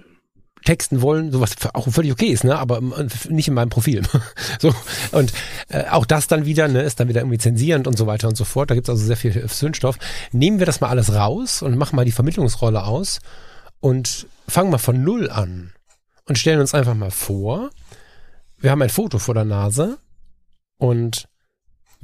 [0.65, 2.93] texten wollen, sowas auch völlig okay ist, ne, aber ähm,
[3.29, 4.01] nicht in meinem Profil.
[4.59, 4.73] so
[5.11, 5.31] und
[5.69, 8.35] äh, auch das dann wieder, ne, ist dann wieder irgendwie zensierend und so weiter und
[8.35, 8.69] so fort.
[8.69, 9.97] Da gibt's also sehr viel Sündstoff.
[10.31, 13.19] Nehmen wir das mal alles raus und machen mal die Vermittlungsrolle aus
[13.79, 15.71] und fangen mal von null an
[16.25, 17.69] und stellen uns einfach mal vor,
[18.57, 19.99] wir haben ein Foto vor der Nase
[20.77, 21.27] und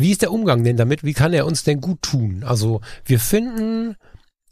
[0.01, 1.03] wie ist der Umgang denn damit?
[1.03, 2.43] Wie kann er uns denn gut tun?
[2.45, 3.95] Also wir finden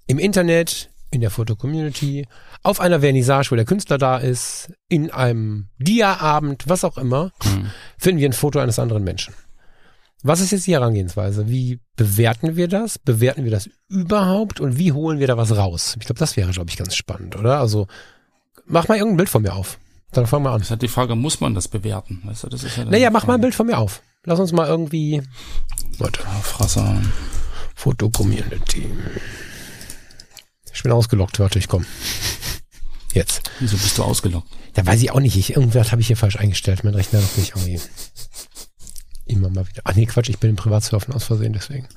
[0.07, 2.27] im Internet in der Foto-Community,
[2.61, 7.71] auf einer Vernissage, wo der Künstler da ist, in einem Dia-Abend, was auch immer, Hm.
[7.97, 9.33] finden wir ein Foto eines anderen Menschen.
[10.21, 11.47] Was ist jetzt die Herangehensweise?
[11.47, 12.99] Wie bewerten wir das?
[12.99, 14.59] Bewerten wir das überhaupt?
[14.59, 15.95] Und wie holen wir da was raus?
[15.99, 17.59] Ich glaube, das wäre, glaube ich, ganz spannend, oder?
[17.59, 17.87] Also,
[18.65, 19.79] mach mal irgendein Bild von mir auf.
[20.11, 20.59] Dann fangen wir an.
[20.59, 22.21] Das ist halt die Frage, muss man das bewerten?
[22.25, 23.41] Weißt du, das ist dann Naja, mach mal ein.
[23.41, 24.01] Bild von mir auf.
[24.25, 25.21] Lass uns mal irgendwie.
[25.97, 26.21] Warte.
[26.43, 27.01] Frasser.
[27.75, 28.91] Foto-Community.
[30.73, 31.85] Ich bin ausgelockt, warte, ich komm.
[33.13, 33.49] Jetzt.
[33.59, 34.47] Wieso bist du ausgelockt?
[34.75, 35.35] Ja, weiß ich auch nicht.
[35.35, 36.83] Ich, irgendwas habe ich hier falsch eingestellt.
[36.83, 37.79] Mein Rechner noch nicht irgendwie.
[39.25, 39.81] Immer mal wieder.
[39.85, 41.87] Ach nee, Quatsch, ich bin im Privatsurfen aus Versehen, deswegen.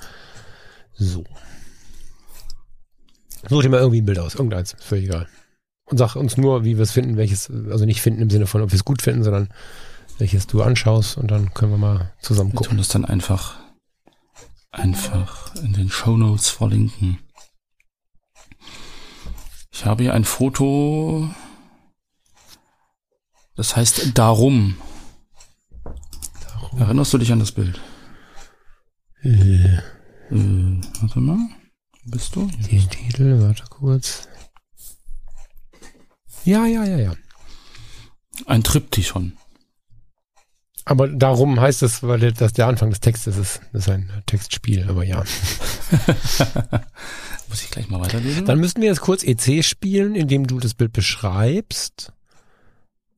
[0.94, 1.24] So.
[3.48, 4.34] Such dir mal irgendwie ein Bild aus.
[4.34, 4.76] Irgendeins.
[4.78, 5.28] Völlig egal.
[5.84, 8.62] Und sag uns nur, wie wir es finden, welches, also nicht finden im Sinne von,
[8.62, 9.48] ob wir es gut finden, sondern
[10.18, 12.70] welches du anschaust und dann können wir mal zusammen Wir gucken.
[12.70, 13.58] tun das dann einfach,
[14.70, 17.18] einfach in den Shownotes verlinken.
[19.72, 21.28] Ich habe hier ein Foto,
[23.56, 24.76] das heißt Darum.
[26.78, 27.80] Erinnerst du dich an das Bild?
[29.22, 29.78] Äh,
[30.30, 31.36] Äh, warte mal.
[32.04, 32.46] Wo bist du?
[32.46, 34.26] den Titel, warte kurz.
[36.44, 37.12] Ja, ja, ja, ja.
[38.46, 39.36] Ein Triptychon.
[40.84, 43.60] Aber darum heißt es, weil das der Anfang des Textes ist.
[43.72, 45.18] Das ist ein Textspiel, aber ja.
[47.48, 48.46] Muss ich gleich mal weiterlesen?
[48.46, 52.12] Dann müssten wir jetzt kurz EC spielen, indem du das Bild beschreibst.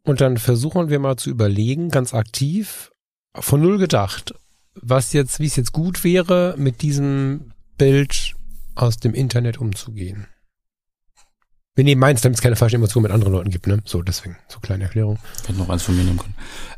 [0.03, 2.91] Und dann versuchen wir mal zu überlegen, ganz aktiv,
[3.35, 4.35] von null gedacht,
[4.75, 8.35] was jetzt, wie es jetzt gut wäre, mit diesem Bild
[8.75, 10.27] aus dem Internet umzugehen.
[11.75, 13.81] Wir nehmen meins, damit es keine falsche Emotion mit anderen Leuten gibt, ne?
[13.85, 15.19] So, deswegen, so kleine Erklärung.
[15.47, 16.35] Hätte noch eins von mir nehmen können.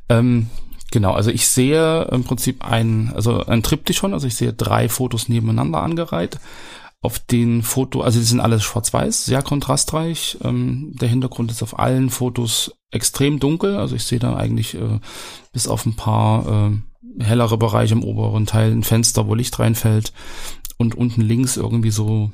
[0.09, 0.51] Ähm,
[0.91, 5.28] genau, also ich sehe im Prinzip ein, also ein Triptychon, also ich sehe drei Fotos
[5.28, 6.39] nebeneinander angereiht.
[7.03, 10.39] Auf den Foto, also die sind alles schwarz-weiß, sehr kontrastreich.
[10.43, 15.01] Ähm, der Hintergrund ist auf allen Fotos extrem dunkel, also ich sehe da eigentlich äh,
[15.53, 16.70] bis auf ein paar
[17.18, 20.12] äh, hellere Bereiche im oberen Teil ein Fenster, wo Licht reinfällt
[20.78, 22.32] und unten links irgendwie so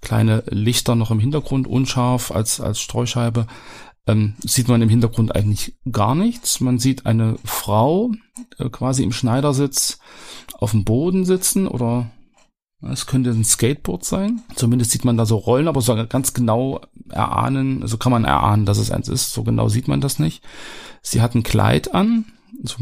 [0.00, 3.46] kleine Lichter noch im Hintergrund, unscharf als, als Streuscheibe
[4.06, 6.60] ähm, sieht man im Hintergrund eigentlich gar nichts.
[6.60, 8.10] Man sieht eine Frau
[8.58, 9.98] äh, quasi im Schneidersitz
[10.58, 12.10] auf dem Boden sitzen oder
[12.90, 14.42] es könnte ein Skateboard sein.
[14.56, 16.80] Zumindest sieht man da so Rollen, aber so ganz genau
[17.10, 19.32] erahnen, also kann man erahnen, dass es eins ist.
[19.32, 20.42] So genau sieht man das nicht.
[21.00, 22.24] Sie hat ein Kleid an,
[22.64, 22.76] so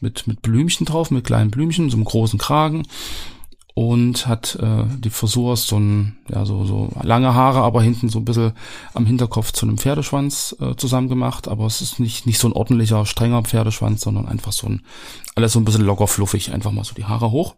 [0.00, 2.82] mit, mit Blümchen drauf, mit kleinen Blümchen, so einem großen Kragen
[3.76, 8.08] und hat äh, die Frisur ist so ein, ja, so, so lange Haare, aber hinten
[8.08, 8.52] so ein bisschen
[8.94, 12.54] am Hinterkopf zu einem Pferdeschwanz äh, zusammen gemacht, aber es ist nicht, nicht so ein
[12.54, 14.80] ordentlicher, strenger Pferdeschwanz, sondern einfach so ein,
[15.34, 17.54] alles so ein bisschen locker fluffig, einfach mal so die Haare hoch.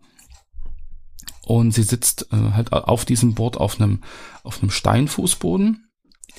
[1.43, 4.03] Und sie sitzt äh, halt auf diesem Board auf einem,
[4.43, 5.89] auf einem Steinfußboden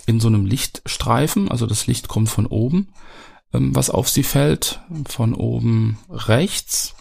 [0.07, 2.89] in so einem Lichtstreifen, also das Licht kommt von oben,
[3.53, 6.95] ähm, was auf sie fällt, von oben rechts.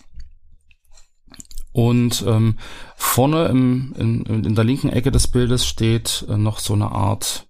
[1.78, 2.58] Und ähm,
[2.96, 7.46] vorne im, in, in der linken Ecke des Bildes steht äh, noch so eine Art,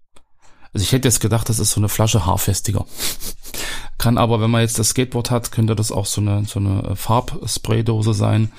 [0.74, 2.84] also ich hätte jetzt gedacht, das ist so eine Flasche Haarfestiger.
[3.96, 6.90] Kann aber, wenn man jetzt das Skateboard hat, könnte das auch so eine, so eine
[6.90, 8.52] äh, Farbspraydose sein.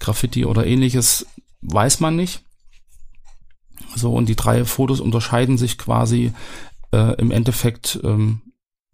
[0.00, 1.26] Graffiti oder ähnliches,
[1.60, 2.46] weiß man nicht.
[3.94, 6.32] So, und die drei Fotos unterscheiden sich quasi
[6.90, 8.40] äh, im Endeffekt ähm,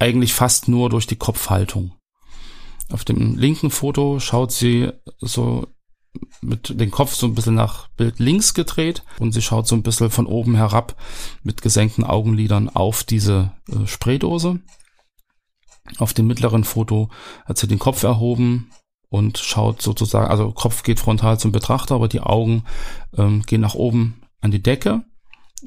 [0.01, 1.93] eigentlich fast nur durch die Kopfhaltung.
[2.91, 4.91] Auf dem linken Foto schaut sie
[5.21, 5.69] so
[6.41, 9.83] mit dem Kopf so ein bisschen nach Bild links gedreht und sie schaut so ein
[9.83, 10.97] bisschen von oben herab
[11.43, 14.61] mit gesenkten Augenlidern auf diese äh, Spraydose.
[15.99, 17.09] Auf dem mittleren Foto
[17.47, 18.71] hat sie den Kopf erhoben
[19.09, 22.65] und schaut sozusagen, also Kopf geht frontal zum Betrachter, aber die Augen
[23.17, 25.05] ähm, gehen nach oben an die Decke.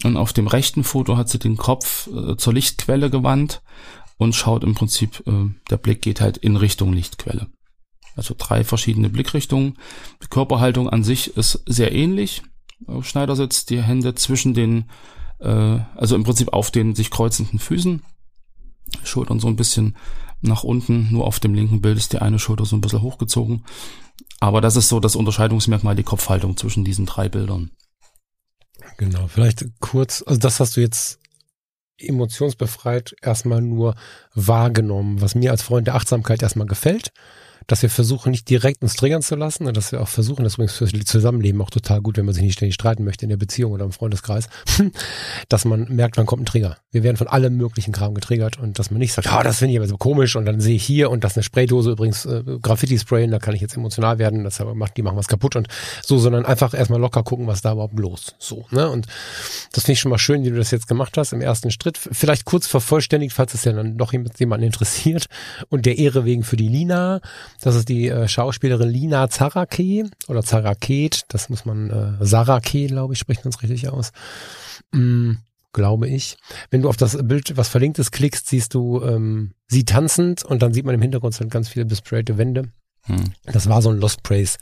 [0.03, 3.61] Und auf dem rechten Foto hat sie den Kopf äh, zur Lichtquelle gewandt
[4.17, 7.47] und schaut im Prinzip, äh, der Blick geht halt in Richtung Lichtquelle.
[8.21, 9.79] Also drei verschiedene Blickrichtungen.
[10.21, 12.43] Die Körperhaltung an sich ist sehr ähnlich.
[12.85, 14.91] Auf Schneidersitz die Hände zwischen den,
[15.39, 18.03] äh, also im Prinzip auf den sich kreuzenden Füßen.
[19.03, 19.97] Schultern so ein bisschen
[20.41, 21.11] nach unten.
[21.11, 23.65] Nur auf dem linken Bild ist die eine Schulter so ein bisschen hochgezogen.
[24.39, 27.71] Aber das ist so das Unterscheidungsmerkmal, die Kopfhaltung zwischen diesen drei Bildern.
[28.97, 31.19] Genau, vielleicht kurz, also das hast du jetzt
[31.97, 33.95] emotionsbefreit erstmal nur
[34.35, 37.11] wahrgenommen, was mir als Freund der Achtsamkeit erstmal gefällt.
[37.71, 40.55] Dass wir versuchen, nicht direkt uns triggern zu lassen und dass wir auch versuchen, das
[40.55, 43.37] übrigens fürs Zusammenleben auch total gut, wenn man sich nicht ständig streiten möchte in der
[43.37, 44.49] Beziehung oder im Freundeskreis,
[45.49, 46.77] dass man merkt, wann kommt ein Trigger.
[46.91, 49.71] Wir werden von allem möglichen Kram getriggert und dass man nicht sagt, ah, das finde
[49.71, 52.25] ich aber so komisch und dann sehe ich hier und das ist eine Spraydose übrigens,
[52.25, 55.69] äh, Graffiti-Sprayen, da kann ich jetzt emotional werden, das macht, die machen was kaputt und
[56.03, 58.35] so, sondern einfach erstmal locker gucken, was da überhaupt los.
[58.37, 58.89] So, ne?
[58.89, 59.07] Und
[59.71, 61.97] das finde ich schon mal schön, wie du das jetzt gemacht hast im ersten Schritt.
[61.97, 65.27] Vielleicht kurz vervollständigt, falls es ja dann noch jemanden interessiert
[65.69, 67.21] und der Ehre wegen für die Lina.
[67.61, 71.23] Das ist die äh, Schauspielerin Lina Zarake oder Zaraket.
[71.29, 74.11] Das muss man, äh, Sarake, glaube ich, spricht man es richtig aus.
[74.91, 75.33] Mm,
[75.73, 76.37] glaube ich.
[76.69, 80.61] Wenn du auf das Bild, was verlinkt ist, klickst, siehst du ähm, sie tanzend und
[80.61, 82.69] dann sieht man im Hintergrund sind ganz viele besprayte Wände.
[83.03, 83.33] Hm.
[83.45, 84.57] Das war so ein Lost Praise,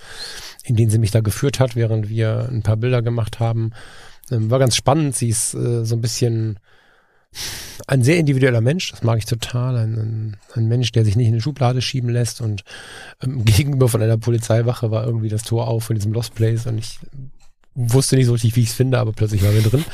[0.64, 3.72] in den sie mich da geführt hat, während wir ein paar Bilder gemacht haben.
[4.32, 5.16] Ähm, war ganz spannend.
[5.16, 6.60] Sie ist äh, so ein bisschen
[7.88, 9.78] ein sehr individueller Mensch, das mag ich total.
[9.78, 12.64] Ein, ein, Mensch, der sich nicht in eine Schublade schieben lässt und
[13.24, 16.78] ähm, gegenüber von einer Polizeiwache war irgendwie das Tor auf von diesem Lost Place und
[16.78, 17.00] ich
[17.76, 19.86] wusste nicht so richtig, wie ich es finde, aber plötzlich war wir drin.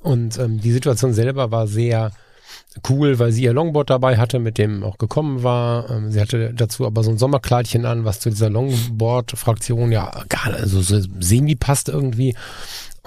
[0.00, 2.12] Und ähm, die Situation selber war sehr
[2.88, 5.90] cool, weil sie ihr Longboard dabei hatte, mit dem auch gekommen war.
[5.90, 10.54] Ähm, sie hatte dazu aber so ein Sommerkleidchen an, was zu dieser Longboard-Fraktion ja gar
[10.54, 12.34] also so semi passt irgendwie.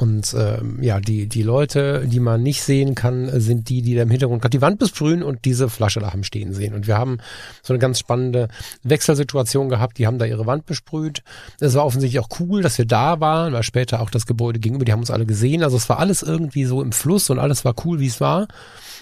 [0.01, 4.01] Und ähm, ja, die, die Leute, die man nicht sehen kann, sind die, die da
[4.01, 6.73] im Hintergrund gerade die Wand besprühen und diese Flasche da haben stehen sehen.
[6.73, 7.19] Und wir haben
[7.61, 8.47] so eine ganz spannende
[8.81, 9.99] Wechselsituation gehabt.
[9.99, 11.21] Die haben da ihre Wand besprüht.
[11.59, 14.85] Es war offensichtlich auch cool, dass wir da waren, weil später auch das Gebäude gegenüber,
[14.85, 15.63] die haben uns alle gesehen.
[15.63, 18.47] Also es war alles irgendwie so im Fluss und alles war cool, wie es war.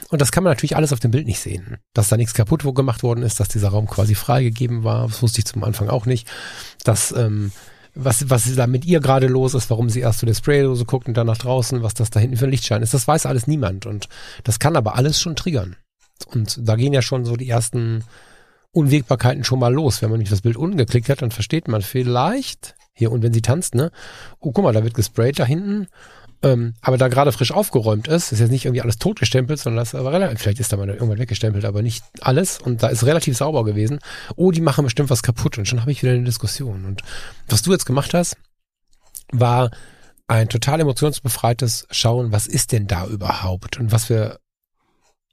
[0.09, 1.77] Und das kann man natürlich alles auf dem Bild nicht sehen.
[1.93, 5.39] Dass da nichts kaputt gemacht worden ist, dass dieser Raum quasi freigegeben war, das wusste
[5.39, 6.27] ich zum Anfang auch nicht.
[6.83, 7.53] Dass ähm,
[7.95, 11.07] was, was da mit ihr gerade los ist, warum sie erst zu der Spraydose guckt
[11.07, 12.93] und dann nach draußen, was das da hinten für ein Lichtschein ist.
[12.93, 13.85] Das weiß alles niemand.
[13.85, 14.07] Und
[14.43, 15.75] das kann aber alles schon triggern.
[16.27, 18.03] Und da gehen ja schon so die ersten
[18.71, 20.01] Unwägbarkeiten schon mal los.
[20.01, 23.33] Wenn man nicht das Bild unten geklickt hat, dann versteht man vielleicht, hier und wenn
[23.33, 23.91] sie tanzt, ne?
[24.39, 25.87] Oh, guck mal, da wird gesprayt da hinten
[26.41, 29.93] ähm, aber da gerade frisch aufgeräumt ist, ist jetzt nicht irgendwie alles totgestempelt, sondern das
[29.93, 33.35] aber relativ, vielleicht ist da mal irgendwann weggestempelt, aber nicht alles und da ist relativ
[33.35, 33.99] sauber gewesen.
[34.37, 36.85] Oh, die machen bestimmt was kaputt und schon habe ich wieder eine Diskussion.
[36.85, 37.01] Und
[37.49, 38.37] was du jetzt gemacht hast,
[39.31, 39.71] war
[40.27, 44.39] ein total emotionsbefreites Schauen, was ist denn da überhaupt und was wir,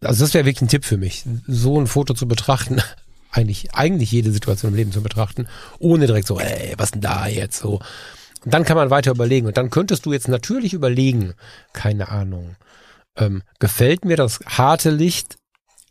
[0.01, 2.83] also das wäre wirklich ein Tipp für mich, so ein Foto zu betrachten,
[3.31, 5.47] eigentlich, eigentlich jede Situation im Leben zu betrachten,
[5.79, 7.81] ohne direkt so, ey, was denn da jetzt so,
[8.53, 9.47] dann kann man weiter überlegen.
[9.47, 11.35] Und dann könntest du jetzt natürlich überlegen,
[11.73, 12.57] keine Ahnung,
[13.17, 15.37] ähm, gefällt mir das harte Licht,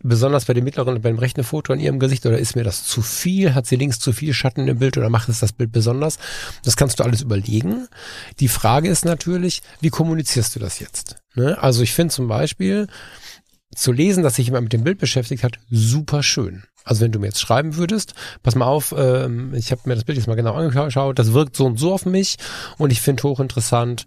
[0.04, 2.84] besonders bei dem mittleren und beim rechten Foto an ihrem Gesicht, oder ist mir das
[2.84, 3.56] zu viel?
[3.56, 6.20] Hat sie links zu viel Schatten im Bild oder macht es das Bild besonders?
[6.64, 7.88] Das kannst du alles überlegen.
[8.40, 11.16] Die Frage ist natürlich, wie kommunizierst du das jetzt?
[11.34, 11.58] Ne?
[11.62, 12.88] Also ich finde zum Beispiel,
[13.76, 16.64] zu lesen, dass sich jemand mit dem Bild beschäftigt hat, super schön.
[16.86, 18.14] Also wenn du mir jetzt schreiben würdest,
[18.44, 21.58] pass mal auf, ähm, ich habe mir das Bild jetzt mal genau angeschaut, das wirkt
[21.58, 22.38] so und so auf mich
[22.78, 24.06] und ich finde hochinteressant,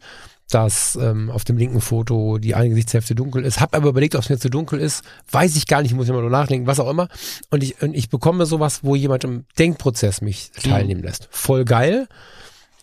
[0.51, 3.61] dass ähm, auf dem linken Foto die eine Gesichtshälfte dunkel ist.
[3.61, 5.05] Hab aber überlegt, ob es mir zu dunkel ist.
[5.31, 7.09] Weiß ich gar nicht, muss ich mal nur nachdenken, was auch immer.
[7.51, 10.71] Und ich, und ich bekomme sowas, wo jemand im Denkprozess mich mhm.
[10.71, 11.29] teilnehmen lässt.
[11.31, 12.09] Voll geil.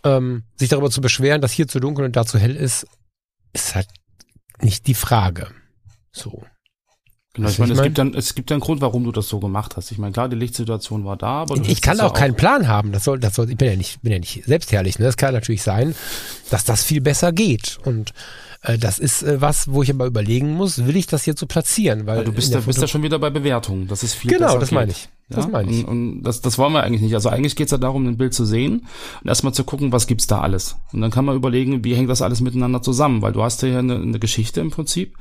[0.04, 2.86] Ähm, sich darüber zu beschweren, dass hier zu dunkel und da zu hell ist,
[3.54, 3.88] ist halt
[4.62, 5.48] nicht die Frage.
[6.12, 6.44] So.
[7.36, 9.76] Genau, ich meine, es gibt dann, es gibt einen Grund, warum du das so gemacht
[9.76, 9.92] hast.
[9.92, 12.94] Ich meine, klar, die Lichtsituation war da, aber ich kann auch, auch keinen Plan haben.
[12.94, 15.00] Das soll, das soll, ich bin ja nicht, bin ja nicht selbstherrlich.
[15.00, 15.06] Ne?
[15.06, 15.96] Das kann natürlich sein,
[16.50, 17.78] dass das viel besser geht.
[17.84, 18.14] Und
[18.62, 21.46] äh, das ist äh, was, wo ich aber überlegen muss, will ich das jetzt so
[21.46, 22.08] platzieren?
[22.08, 23.88] Weil ja, du bist ja, bist ja schon wieder bei Bewertung.
[23.88, 24.76] Das ist viel Genau, das geht.
[24.76, 25.10] meine ich.
[25.30, 25.52] Das ja?
[25.52, 25.88] meine ich.
[25.88, 27.16] Und, und, das, das wollen wir eigentlich nicht.
[27.16, 28.88] Also eigentlich geht es ja darum, ein Bild zu sehen
[29.22, 30.78] und erstmal zu gucken, was gibt's da alles.
[30.94, 33.80] Und dann kann man überlegen, wie hängt das alles miteinander zusammen, weil du hast ja
[33.80, 35.18] eine, eine Geschichte im Prinzip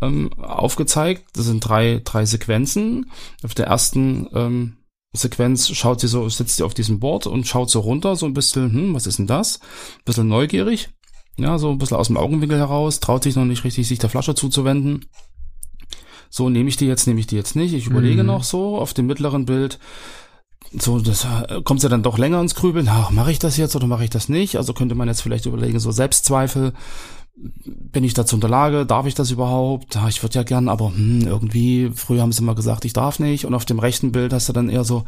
[0.00, 1.24] ähm, aufgezeigt.
[1.34, 3.10] Das sind drei, drei Sequenzen.
[3.44, 4.76] Auf der ersten ähm,
[5.12, 8.34] Sequenz schaut sie so, sitzt sie auf diesem Board und schaut so runter, so ein
[8.34, 9.58] bisschen, hm, was ist denn das?
[9.58, 10.88] Ein bisschen neugierig.
[11.36, 14.10] Ja, so ein bisschen aus dem Augenwinkel heraus, traut sich noch nicht richtig, sich der
[14.10, 15.06] Flasche zuzuwenden.
[16.34, 17.74] So, nehme ich die jetzt, nehme ich die jetzt nicht.
[17.74, 18.28] Ich überlege mhm.
[18.28, 19.78] noch so auf dem mittleren Bild.
[20.72, 22.88] So, das äh, kommt ja dann doch länger ins Grübeln.
[22.90, 24.56] Ach, mache ich das jetzt oder mache ich das nicht?
[24.56, 26.72] Also könnte man jetzt vielleicht überlegen, so Selbstzweifel
[27.34, 28.86] bin ich dazu in der Lage?
[28.86, 29.94] Darf ich das überhaupt?
[29.94, 33.18] Ja, ich würde ja gern, aber hm, irgendwie, früher haben sie immer gesagt, ich darf
[33.18, 33.44] nicht.
[33.44, 35.04] Und auf dem rechten Bild hast du dann eher so,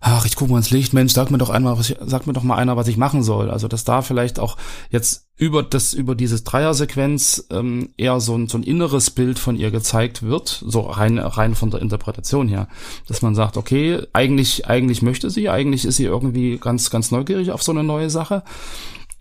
[0.00, 2.32] ach, ich gucke mal ins Licht, Mensch, sag mir doch einmal, was ich, sag mir
[2.32, 3.50] doch mal einer, was ich machen soll.
[3.50, 4.56] Also, dass da vielleicht auch
[4.90, 9.56] jetzt über das, über dieses Dreiersequenz ähm, eher so ein, so ein inneres Bild von
[9.56, 12.68] ihr gezeigt wird, so rein, rein von der Interpretation her.
[13.08, 17.50] Dass man sagt, okay, eigentlich, eigentlich möchte sie, eigentlich ist sie irgendwie ganz, ganz neugierig
[17.50, 18.44] auf so eine neue Sache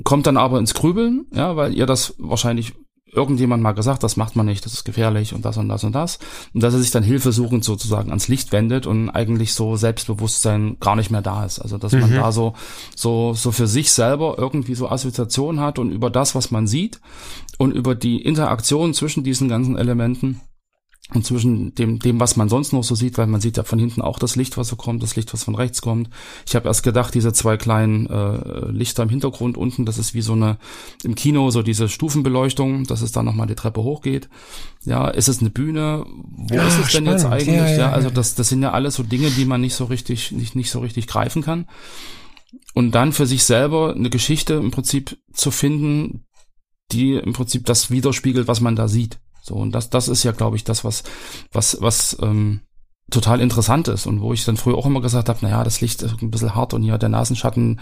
[0.04, 2.74] kommt dann aber ins Grübeln, ja, weil ihr das wahrscheinlich
[3.14, 5.94] irgendjemand mal gesagt, das macht man nicht, das ist gefährlich und das und das und
[5.94, 6.20] das.
[6.54, 10.96] Und dass er sich dann hilfesuchend sozusagen ans Licht wendet und eigentlich so Selbstbewusstsein gar
[10.96, 11.60] nicht mehr da ist.
[11.60, 12.02] Also dass mhm.
[12.02, 12.54] man da so,
[12.96, 17.02] so, so für sich selber irgendwie so Assoziationen hat und über das, was man sieht
[17.58, 20.42] und über die Interaktion zwischen diesen ganzen Elementen
[21.14, 23.80] und zwischen dem, dem, was man sonst noch so sieht, weil man sieht ja von
[23.80, 26.10] hinten auch das Licht, was so kommt, das Licht, was von rechts kommt.
[26.48, 30.22] Ich habe erst gedacht, diese zwei kleinen äh, Lichter im Hintergrund unten, das ist wie
[30.22, 30.58] so eine
[31.04, 34.30] im Kino so diese Stufenbeleuchtung, dass es da nochmal die Treppe hochgeht.
[34.86, 36.06] Ja, ist es eine Bühne?
[36.08, 37.48] Wo ja, ist es denn jetzt eigentlich?
[37.48, 39.86] Ja, ja, ja, also das, das sind ja alles so Dinge, die man nicht so
[39.86, 41.68] richtig, nicht, nicht so richtig greifen kann.
[42.74, 46.26] Und dann für sich selber eine Geschichte im Prinzip zu finden,
[46.92, 49.20] die im Prinzip das widerspiegelt, was man da sieht.
[49.42, 51.04] So, und das, das ist ja, glaube ich, das, was,
[51.52, 52.62] was, was ähm,
[53.12, 56.02] total interessant ist und wo ich dann früher auch immer gesagt habe, naja, das Licht
[56.02, 57.80] ist ein bisschen hart und hier der Nasenschatten,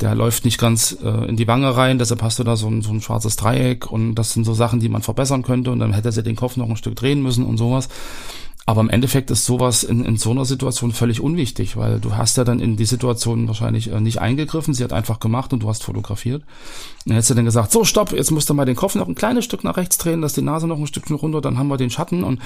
[0.00, 2.82] der läuft nicht ganz äh, in die Wange rein, deshalb hast du da so ein,
[2.82, 5.92] so ein schwarzes Dreieck und das sind so Sachen, die man verbessern könnte und dann
[5.92, 7.88] hätte sie den Kopf noch ein Stück drehen müssen und sowas.
[8.66, 12.38] Aber im Endeffekt ist sowas in, in so einer Situation völlig unwichtig, weil du hast
[12.38, 15.68] ja dann in die Situation wahrscheinlich äh, nicht eingegriffen, sie hat einfach gemacht und du
[15.68, 16.44] hast fotografiert.
[17.04, 19.14] Dann hättest du dann gesagt, so stopp, jetzt musst du mal den Kopf noch ein
[19.14, 21.76] kleines Stück nach rechts drehen, dass die Nase noch ein Stückchen runter, dann haben wir
[21.76, 22.40] den Schatten und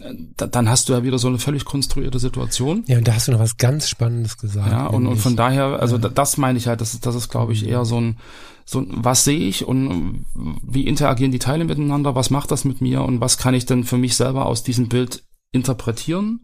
[0.00, 2.84] äh, dann hast du ja wieder so eine völlig konstruierte Situation.
[2.86, 4.70] Ja, und da hast du noch was ganz Spannendes gesagt.
[4.70, 6.08] Ja, und, und von daher, also ja.
[6.08, 8.18] das meine ich halt, das, das ist, glaube ich, eher so ein,
[8.64, 10.24] so, was sehe ich und
[10.62, 13.82] wie interagieren die Teile miteinander, was macht das mit mir und was kann ich denn
[13.82, 16.40] für mich selber aus diesem Bild interpretieren.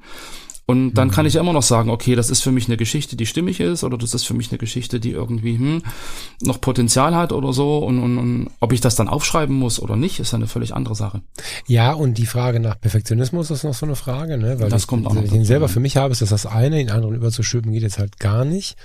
[0.66, 1.28] Und dann kann mhm.
[1.28, 3.98] ich immer noch sagen, okay, das ist für mich eine Geschichte, die stimmig ist, oder
[3.98, 5.82] das ist für mich eine Geschichte, die irgendwie hm,
[6.40, 7.78] noch Potenzial hat oder so.
[7.78, 10.94] Und, und, und ob ich das dann aufschreiben muss oder nicht, ist eine völlig andere
[10.94, 11.20] Sache.
[11.66, 14.59] Ja, und die Frage nach Perfektionismus ist noch so eine Frage, ne?
[14.59, 16.76] Weil das ich, kommt auch ich den selber für mich habe, ist das das eine,
[16.76, 18.76] den anderen überzuschütten geht jetzt halt gar nicht.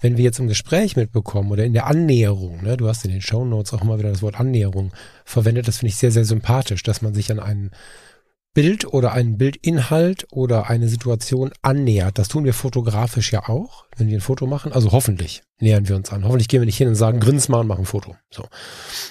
[0.00, 3.22] Wenn wir jetzt im Gespräch mitbekommen oder in der Annäherung, ne, du hast in den
[3.22, 4.92] Show Notes auch immer wieder das Wort Annäherung
[5.24, 7.70] verwendet, das finde ich sehr, sehr sympathisch, dass man sich an einen
[8.54, 12.18] Bild oder einen Bildinhalt oder eine Situation annähert.
[12.18, 14.72] Das tun wir fotografisch ja auch, wenn wir ein Foto machen.
[14.72, 16.24] Also hoffentlich nähern wir uns an.
[16.24, 18.16] Hoffentlich gehen wir nicht hin und sagen, grins mal und machen ein Foto.
[18.30, 18.44] So.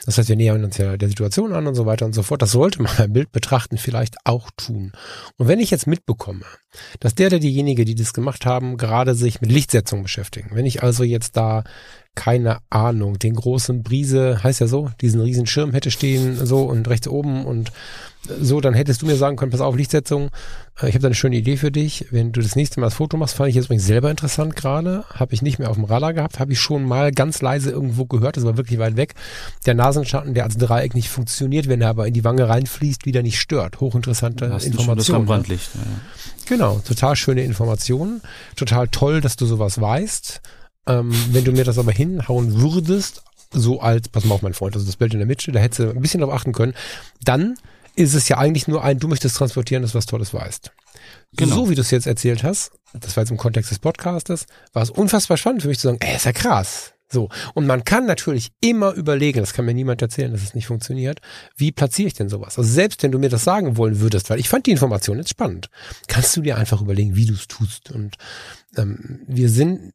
[0.05, 2.41] Das heißt, wir nähern uns ja der Situation an und so weiter und so fort.
[2.41, 4.91] Das sollte man beim Bild betrachten vielleicht auch tun.
[5.38, 6.45] Und wenn ich jetzt mitbekomme,
[6.99, 10.51] dass der oder diejenige, die das gemacht haben, gerade sich mit Lichtsetzung beschäftigen.
[10.53, 11.63] Wenn ich also jetzt da
[12.15, 16.88] keine Ahnung, den großen Brise, heißt ja so, diesen riesen Schirm hätte stehen, so und
[16.88, 17.71] rechts oben und
[18.39, 20.29] so, dann hättest du mir sagen können, pass auf, Lichtsetzung,
[20.78, 22.07] ich habe da eine schöne Idee für dich.
[22.09, 25.03] Wenn du das nächste Mal das Foto machst, fand ich jetzt übrigens selber interessant gerade.
[25.13, 28.05] Habe ich nicht mehr auf dem Radar gehabt, habe ich schon mal ganz leise irgendwo
[28.05, 29.13] gehört, das war wirklich weit weg.
[29.67, 33.21] Der Nasenschatten, der als Dreieck nicht funktioniert, wenn er aber in die Wange reinfließt, wieder
[33.21, 33.80] nicht stört.
[33.80, 35.26] Hochinteressante Informationen.
[35.26, 35.69] Brandlicht.
[35.76, 35.82] Ja.
[36.47, 38.21] Genau, total schöne Informationen.
[38.55, 40.41] Total toll, dass du sowas weißt.
[40.88, 44.76] Ähm, wenn du mir das aber hinhauen würdest, so als, pass mal auf, mein Freund,
[44.76, 46.74] also das Bild in der Mitte, da hättest du ein bisschen drauf achten können,
[47.24, 47.55] dann
[47.95, 50.71] ist es ja eigentlich nur ein, du möchtest transportieren, dass du was Tolles weißt.
[51.35, 51.55] Genau.
[51.55, 54.83] So wie du es jetzt erzählt hast, das war jetzt im Kontext des Podcastes, war
[54.83, 56.93] es unfassbar spannend für mich zu sagen, ey, ist ja krass.
[57.13, 57.29] So.
[57.53, 61.21] Und man kann natürlich immer überlegen, das kann mir niemand erzählen, dass es nicht funktioniert,
[61.55, 62.57] wie platziere ich denn sowas?
[62.57, 65.29] Also selbst wenn du mir das sagen wollen würdest, weil ich fand die Information jetzt
[65.29, 65.69] spannend,
[66.07, 67.91] kannst du dir einfach überlegen, wie du es tust.
[67.91, 68.15] Und
[68.75, 69.93] ähm, wir sind,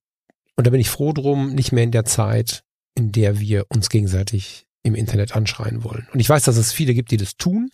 [0.55, 2.63] und da bin ich froh drum, nicht mehr in der Zeit,
[2.95, 6.07] in der wir uns gegenseitig im Internet anschreien wollen.
[6.13, 7.71] Und ich weiß, dass es viele gibt, die das tun.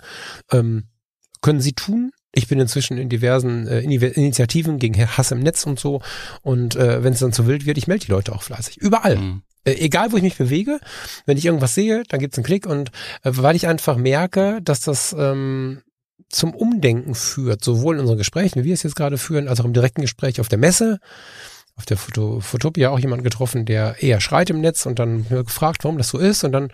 [0.51, 0.85] Ähm,
[1.41, 2.11] können sie tun.
[2.33, 6.01] Ich bin inzwischen in diversen äh, Initiativen gegen Hass im Netz und so.
[6.43, 8.79] Und äh, wenn es dann zu wild wird, ich melde die Leute auch fleißig.
[8.79, 9.17] Überall.
[9.17, 9.43] Mhm.
[9.65, 10.81] Äh, egal, wo ich mich bewege,
[11.27, 12.67] wenn ich irgendwas sehe, dann gibt's einen Klick.
[12.67, 12.91] Und
[13.23, 15.83] äh, weil ich einfach merke, dass das ähm,
[16.29, 19.65] zum Umdenken führt, sowohl in unseren Gesprächen, wie wir es jetzt gerade führen, als auch
[19.65, 20.99] im direkten Gespräch auf der Messe,
[21.77, 25.83] auf der Foto, Fotopia auch jemanden getroffen, der eher schreit im Netz und dann gefragt,
[25.83, 26.45] warum das so ist.
[26.45, 26.71] Und dann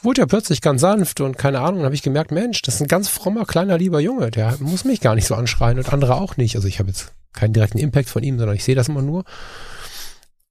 [0.00, 1.76] wurde er plötzlich ganz sanft und keine Ahnung.
[1.76, 4.30] Dann habe ich gemerkt, Mensch, das ist ein ganz frommer, kleiner, lieber Junge.
[4.30, 6.54] Der muss mich gar nicht so anschreien und andere auch nicht.
[6.54, 9.24] Also ich habe jetzt keinen direkten Impact von ihm, sondern ich sehe das immer nur.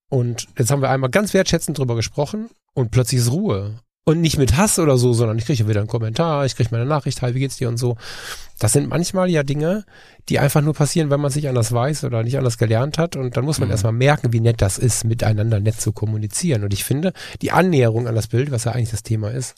[0.09, 3.79] Und jetzt haben wir einmal ganz wertschätzend drüber gesprochen und plötzlich ist Ruhe.
[4.05, 6.85] Und nicht mit Hass oder so, sondern ich kriege wieder einen Kommentar, ich kriege meine
[6.85, 7.95] Nachricht, hi, wie geht's dir und so.
[8.59, 9.85] Das sind manchmal ja Dinge,
[10.27, 13.15] die einfach nur passieren, wenn man sich anders weiß oder nicht anders gelernt hat.
[13.15, 13.71] Und dann muss man mhm.
[13.71, 16.63] erstmal merken, wie nett das ist, miteinander nett zu kommunizieren.
[16.65, 19.55] Und ich finde, die Annäherung an das Bild, was ja eigentlich das Thema ist,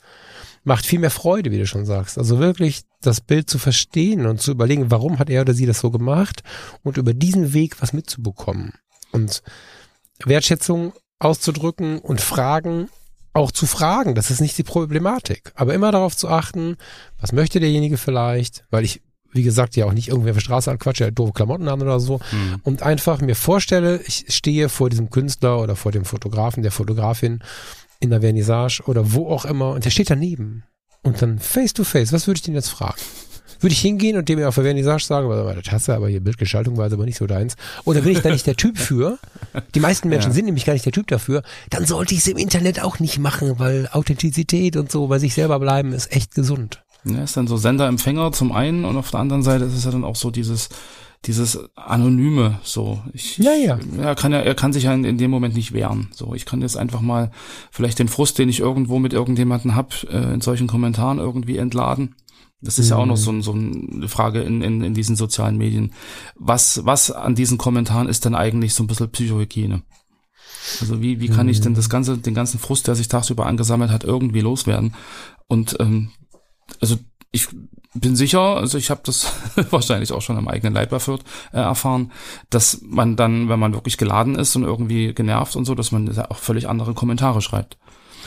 [0.62, 2.18] macht viel mehr Freude, wie du schon sagst.
[2.18, 5.80] Also wirklich das Bild zu verstehen und zu überlegen, warum hat er oder sie das
[5.80, 6.42] so gemacht
[6.82, 8.74] und über diesen Weg was mitzubekommen.
[9.12, 9.42] Und
[10.24, 12.88] Wertschätzung auszudrücken und Fragen
[13.36, 15.52] auch zu fragen, das ist nicht die Problematik.
[15.54, 16.76] Aber immer darauf zu achten,
[17.20, 20.70] was möchte derjenige vielleicht, weil ich, wie gesagt, ja auch nicht irgendwer auf der Straße
[20.70, 22.18] anquatsche, der doofe Klamotten haben oder so.
[22.32, 22.60] Mhm.
[22.64, 27.40] Und einfach mir vorstelle, ich stehe vor diesem Künstler oder vor dem Fotografen, der Fotografin
[28.00, 30.64] in der Vernissage oder wo auch immer und der steht daneben.
[31.02, 33.00] und dann face to face, was würde ich den jetzt fragen?
[33.60, 36.76] Würde ich hingehen und dem auf der Vernissage sagen, das hast du aber hier Bildgestaltung
[36.76, 37.56] war also aber nicht so deins.
[37.84, 39.18] Oder bin ich da nicht der Typ für?
[39.74, 40.34] Die meisten Menschen ja.
[40.34, 41.42] sind nämlich gar nicht der Typ dafür.
[41.70, 45.34] Dann sollte ich es im Internet auch nicht machen, weil Authentizität und so bei sich
[45.34, 46.82] selber bleiben ist echt gesund.
[47.04, 49.92] Ja, ist dann so Sender-Empfänger zum einen und auf der anderen Seite ist es ja
[49.92, 50.68] dann auch so dieses,
[51.24, 55.18] dieses anonyme so ich ja ja er kann ja er kann sich ja in, in,
[55.18, 57.30] dem Moment nicht wehren so ich kann jetzt einfach mal
[57.70, 62.14] vielleicht den Frust den ich irgendwo mit irgendjemanden hab äh, in solchen Kommentaren irgendwie entladen
[62.60, 62.90] das ist mhm.
[62.90, 65.92] ja auch noch so, so eine Frage in, in, in diesen sozialen Medien
[66.34, 69.82] was was an diesen Kommentaren ist denn eigentlich so ein bisschen Psychohygiene
[70.80, 71.52] also wie wie kann mhm.
[71.52, 74.94] ich denn das ganze den ganzen Frust der sich tagsüber angesammelt hat irgendwie loswerden
[75.46, 76.10] und ähm,
[76.80, 76.96] also
[77.32, 77.48] ich
[78.00, 79.32] bin sicher, also ich habe das
[79.70, 82.12] wahrscheinlich auch schon am eigenen Leib erfährt, äh, erfahren,
[82.50, 86.16] dass man dann, wenn man wirklich geladen ist und irgendwie genervt und so, dass man
[86.18, 87.78] auch völlig andere Kommentare schreibt.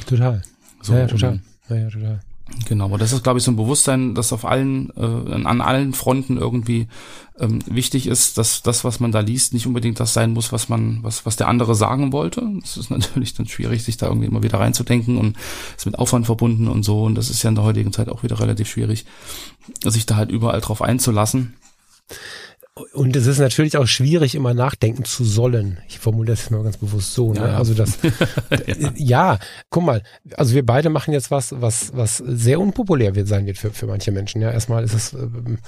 [0.08, 0.42] Total.
[0.82, 1.42] So, ja, ja total.
[1.70, 2.20] Ja, ja, total.
[2.66, 5.94] Genau, aber das ist, glaube ich, so ein Bewusstsein, das auf allen, äh, an allen
[5.94, 6.88] Fronten irgendwie
[7.40, 10.70] ähm, wichtig ist, dass das, was man da liest, nicht unbedingt das sein muss, was
[10.70, 12.48] man, was, was der andere sagen wollte.
[12.62, 15.38] Das ist natürlich dann schwierig, sich da irgendwie immer wieder reinzudenken und
[15.78, 17.04] ist mit Aufwand verbunden und so.
[17.04, 19.06] Und das ist ja in der heutigen Zeit auch wieder relativ schwierig,
[19.84, 21.56] sich da halt überall drauf einzulassen.
[22.94, 25.80] Und es ist natürlich auch schwierig, immer nachdenken zu sollen.
[25.88, 27.34] Ich formuliere das mal ganz bewusst so.
[27.34, 27.40] Ne?
[27.40, 27.58] Ja, ja.
[27.58, 28.00] Also das,
[28.78, 28.92] ja.
[28.96, 29.40] ja.
[29.70, 30.04] guck mal,
[30.36, 33.88] also wir beide machen jetzt was, was, was sehr unpopulär wird sein wird für, für
[33.88, 34.42] manche Menschen.
[34.42, 35.60] Ja, erstmal ist es, ähm,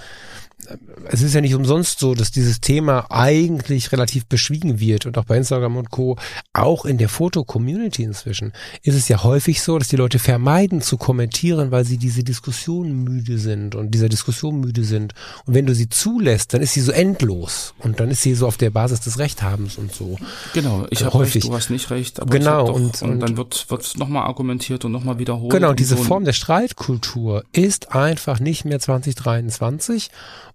[1.10, 5.26] es ist ja nicht umsonst so, dass dieses Thema eigentlich relativ beschwiegen wird und auch
[5.26, 6.18] bei Instagram und Co.
[6.54, 8.54] Auch in der Foto-Community inzwischen
[8.84, 13.04] ist es ja häufig so, dass die Leute vermeiden zu kommentieren, weil sie diese Diskussion
[13.04, 15.14] müde sind und dieser Diskussion müde sind.
[15.46, 18.48] Und wenn du sie zulässt, dann ist sie so endlos und dann ist sie so
[18.48, 20.18] auf der Basis des Rechthabens und so.
[20.54, 22.20] Genau, ich habe recht, du hast nicht recht.
[22.20, 25.52] Aber genau doch, und, und, und, dann wird wird nochmal argumentiert und nochmal wiederholt.
[25.52, 30.10] Genau, und diese so Form der Streitkultur ist einfach nicht mehr 2023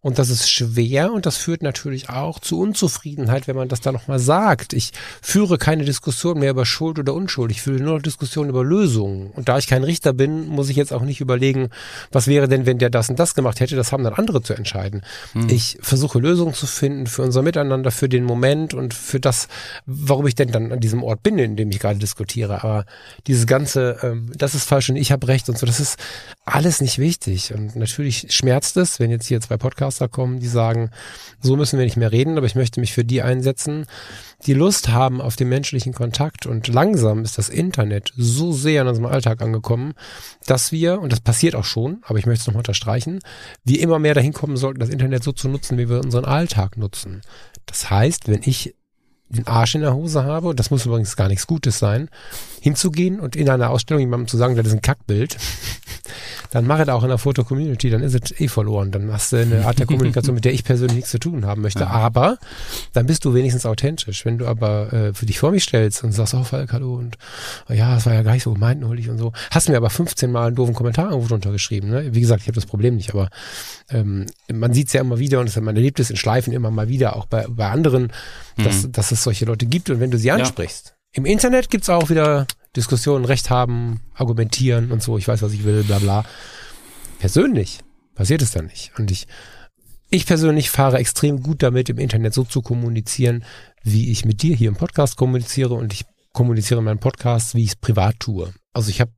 [0.07, 3.91] und das ist schwer und das führt natürlich auch zu Unzufriedenheit, wenn man das da
[3.91, 4.73] nochmal sagt.
[4.73, 7.51] Ich führe keine Diskussion mehr über Schuld oder Unschuld.
[7.51, 9.33] Ich führe nur Diskussionen über Lösungen.
[9.33, 11.71] Und da ich kein Richter bin, muss ich jetzt auch nicht überlegen,
[12.13, 13.75] was wäre denn, wenn der das und das gemacht hätte.
[13.75, 15.03] Das haben dann andere zu entscheiden.
[15.33, 15.49] Hm.
[15.49, 19.49] Ich versuche Lösungen zu finden für unser Miteinander, für den Moment und für das,
[19.87, 22.63] warum ich denn dann an diesem Ort bin, in dem ich gerade diskutiere.
[22.63, 22.85] Aber
[23.27, 25.99] dieses ganze, ähm, das ist falsch und ich habe recht und so, das ist
[26.47, 27.53] alles nicht wichtig.
[27.53, 30.91] Und natürlich schmerzt es, wenn jetzt hier zwei Podcaster kommen, die sagen,
[31.41, 33.87] so müssen wir nicht mehr reden, aber ich möchte mich für die einsetzen,
[34.47, 36.47] die Lust haben auf den menschlichen Kontakt.
[36.47, 39.95] Und langsam ist das Internet so sehr in unserem Alltag angekommen,
[40.47, 43.19] dass wir, und das passiert auch schon, aber ich möchte es nochmal unterstreichen,
[43.65, 46.77] wir immer mehr dahin kommen sollten, das Internet so zu nutzen, wie wir unseren Alltag
[46.77, 47.23] nutzen.
[47.67, 48.77] Das heißt, wenn ich
[49.29, 52.09] den Arsch in der Hose habe, das muss übrigens gar nichts Gutes sein,
[52.61, 55.37] hinzugehen und in einer Ausstellung jemandem zu sagen, das ist ein Kackbild,
[56.51, 58.91] dann mach es auch in der Foto-Community, dann ist es eh verloren.
[58.91, 61.63] Dann hast du eine Art der Kommunikation, mit der ich persönlich nichts zu tun haben
[61.63, 61.81] möchte.
[61.81, 61.89] Ja.
[61.89, 62.39] Aber
[62.93, 64.25] dann bist du wenigstens authentisch.
[64.25, 67.19] Wenn du aber äh, für dich vor mich stellst und sagst, oh Falk, hallo und
[67.69, 69.91] oh, ja, das war ja gar nicht so gemeint neulich und so, hast mir aber
[69.91, 71.91] 15 Mal einen doofen Kommentar irgendwo drunter geschrieben.
[71.91, 72.15] Ne?
[72.15, 73.29] Wie gesagt, ich habe das Problem nicht, aber
[73.91, 76.89] ähm, man sieht es ja immer wieder und man erlebt es in Schleifen immer mal
[76.89, 78.13] wieder, auch bei, bei anderen,
[78.57, 78.93] dass, mhm.
[78.93, 80.89] dass es solche Leute gibt und wenn du sie ansprichst.
[80.89, 80.95] Ja.
[81.13, 85.65] Im Internet gibt's auch wieder Diskussionen, Recht haben, argumentieren und so, ich weiß, was ich
[85.65, 86.25] will, bla bla.
[87.19, 87.81] Persönlich
[88.15, 88.93] passiert es dann nicht.
[88.99, 89.27] Und ich,
[90.11, 93.45] ich persönlich fahre extrem gut damit, im Internet so zu kommunizieren,
[93.83, 97.63] wie ich mit dir hier im Podcast kommuniziere und ich kommuniziere in meinem Podcast, wie
[97.63, 98.53] ich es privat tue.
[98.75, 99.13] Also ich habe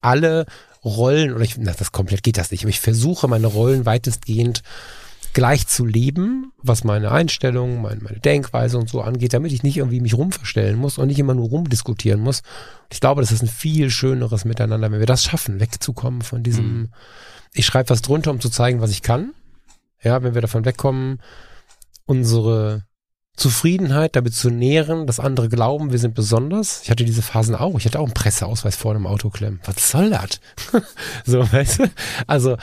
[0.00, 0.46] alle
[0.82, 4.62] Rollen, oder ich, na, das komplett geht das nicht, aber ich versuche meine Rollen weitestgehend
[5.34, 9.76] gleich zu leben, was meine Einstellung, meine, meine Denkweise und so angeht, damit ich nicht
[9.76, 12.42] irgendwie mich rumverstellen muss und nicht immer nur rumdiskutieren muss.
[12.90, 16.78] Ich glaube, das ist ein viel schöneres Miteinander, wenn wir das schaffen, wegzukommen von diesem,
[16.78, 16.88] mhm.
[17.52, 19.34] ich schreibe was drunter, um zu zeigen, was ich kann.
[20.02, 21.20] Ja, wenn wir davon wegkommen,
[22.06, 22.84] unsere
[23.36, 26.82] Zufriedenheit damit zu nähren, dass andere glauben, wir sind besonders.
[26.84, 27.76] Ich hatte diese Phasen auch.
[27.78, 29.60] Ich hatte auch einen Presseausweis vor einem Auto klemmen.
[29.64, 30.40] Was soll das?
[31.24, 31.90] so, weißt du?
[32.28, 32.56] Also,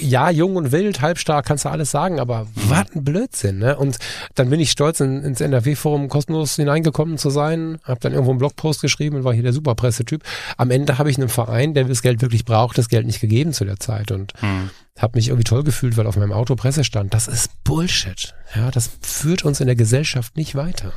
[0.00, 3.76] ja, jung und wild, halbstark, kannst du alles sagen, aber was ein Blödsinn, ne?
[3.76, 3.98] Und
[4.34, 8.38] dann bin ich stolz, in, ins NRW-Forum kostenlos hineingekommen zu sein, hab dann irgendwo einen
[8.38, 10.24] Blogpost geschrieben und war hier der Superpressetyp.
[10.56, 13.52] Am Ende habe ich einem Verein, der das Geld wirklich braucht, das Geld nicht gegeben
[13.52, 14.70] zu der Zeit und hm
[15.02, 17.14] habe mich irgendwie toll gefühlt, weil auf meinem Auto Presse stand.
[17.14, 18.34] Das ist Bullshit.
[18.54, 20.92] Ja, das führt uns in der Gesellschaft nicht weiter.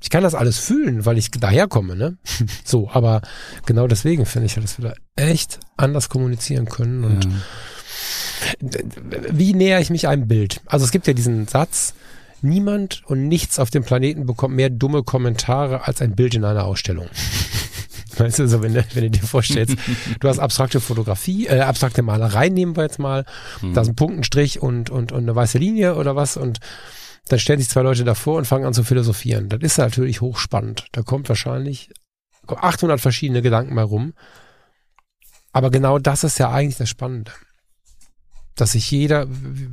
[0.00, 2.16] Ich kann das alles fühlen, weil ich daherkomme, ne?
[2.64, 3.20] so, aber
[3.66, 8.80] genau deswegen finde ich, dass wir da echt anders kommunizieren können und ja.
[9.30, 10.60] wie näher ich mich einem Bild?
[10.66, 11.94] Also es gibt ja diesen Satz,
[12.42, 16.64] niemand und nichts auf dem Planeten bekommt mehr dumme Kommentare als ein Bild in einer
[16.64, 17.08] Ausstellung.
[18.18, 19.76] Weißt du, so wenn, du- wenn du dir vorstellst,
[20.20, 23.24] du hast abstrakte Fotografie, äh, abstrakte Malerei nehmen wir jetzt mal,
[23.74, 26.58] da ist ein Punkt, ein Strich und, und, und eine weiße Linie oder was und
[27.28, 29.48] dann stellen sich zwei Leute davor und fangen an zu philosophieren.
[29.48, 30.86] Das ist natürlich hochspannend.
[30.92, 31.90] Da kommt wahrscheinlich
[32.46, 34.14] 800 verschiedene Gedanken mal rum.
[35.52, 37.32] Aber genau das ist ja eigentlich das Spannende.
[38.60, 39.26] Dass sich jeder,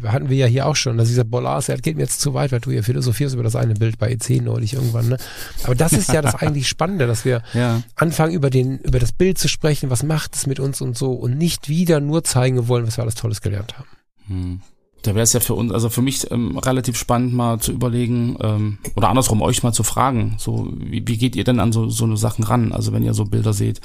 [0.04, 2.52] hatten wir ja hier auch schon, dass dieser Bolas, er geht mir jetzt zu weit,
[2.52, 5.18] weil du hier philosophierst über das eine Bild bei EC neulich irgendwann, ne?
[5.64, 7.82] Aber das ist ja das eigentlich Spannende, dass wir Ja.
[7.96, 11.14] anfangen über den, über das Bild zu sprechen, was macht es mit uns und so
[11.14, 13.88] und nicht wieder nur zeigen wollen, was wir alles Tolles gelernt haben.
[14.28, 14.62] Hm.
[15.06, 18.38] Da wäre es ja für uns, also für mich ähm, relativ spannend mal zu überlegen
[18.42, 21.90] ähm, oder andersrum euch mal zu fragen, so wie, wie geht ihr denn an so
[21.90, 22.72] so eine Sachen ran?
[22.72, 23.82] Also wenn ihr so Bilder seht,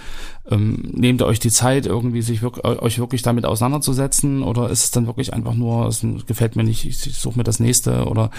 [0.50, 4.84] ähm, nehmt ihr euch die Zeit irgendwie sich wirk euch wirklich damit auseinanderzusetzen oder ist
[4.84, 8.06] es dann wirklich einfach nur, es gefällt mir nicht, ich, ich suche mir das nächste
[8.06, 8.30] oder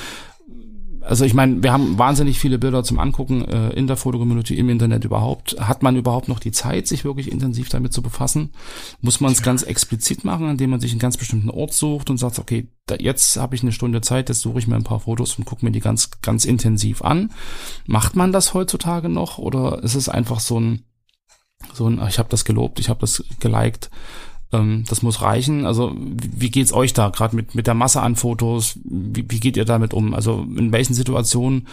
[1.02, 4.70] also ich meine, wir haben wahnsinnig viele Bilder zum Angucken äh, in der Fotocommunity, im
[4.70, 5.60] Internet überhaupt.
[5.60, 8.52] Hat man überhaupt noch die Zeit, sich wirklich intensiv damit zu befassen?
[9.02, 12.18] Muss man es ganz explizit machen, indem man sich einen ganz bestimmten Ort sucht und
[12.18, 15.00] sagt, okay, da, jetzt habe ich eine Stunde Zeit, jetzt suche ich mir ein paar
[15.02, 17.32] Fotos und gucke mir die ganz, ganz intensiv an.
[17.86, 20.84] Macht man das heutzutage noch oder ist es einfach so ein,
[21.74, 23.90] so ein, ah, ich habe das gelobt, ich habe das geliked,
[24.52, 25.66] ähm, das muss reichen.
[25.66, 28.80] Also wie wie geht's euch da gerade mit mit der Masse an Fotos?
[28.84, 30.14] Wie, wie geht ihr damit um?
[30.14, 31.68] Also in welchen Situationen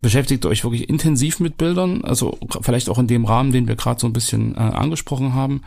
[0.00, 2.04] beschäftigt ihr euch wirklich intensiv mit Bildern?
[2.04, 5.62] Also vielleicht auch in dem Rahmen, den wir gerade so ein bisschen äh, angesprochen haben.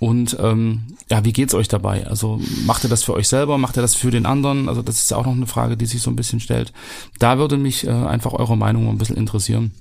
[0.00, 2.06] Und ähm, ja, wie geht's euch dabei?
[2.06, 3.56] Also macht ihr das für euch selber?
[3.58, 4.68] Macht ihr das für den anderen?
[4.68, 6.72] Also das ist ja auch noch eine Frage, die sich so ein bisschen stellt.
[7.18, 9.72] Da würde mich äh, einfach eure Meinung ein bisschen interessieren.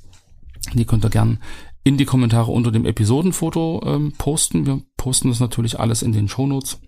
[0.73, 1.39] Die könnt ihr gern
[1.83, 4.65] in die Kommentare unter dem Episodenfoto ähm, posten.
[4.65, 6.79] Wir posten das natürlich alles in den Shownotes.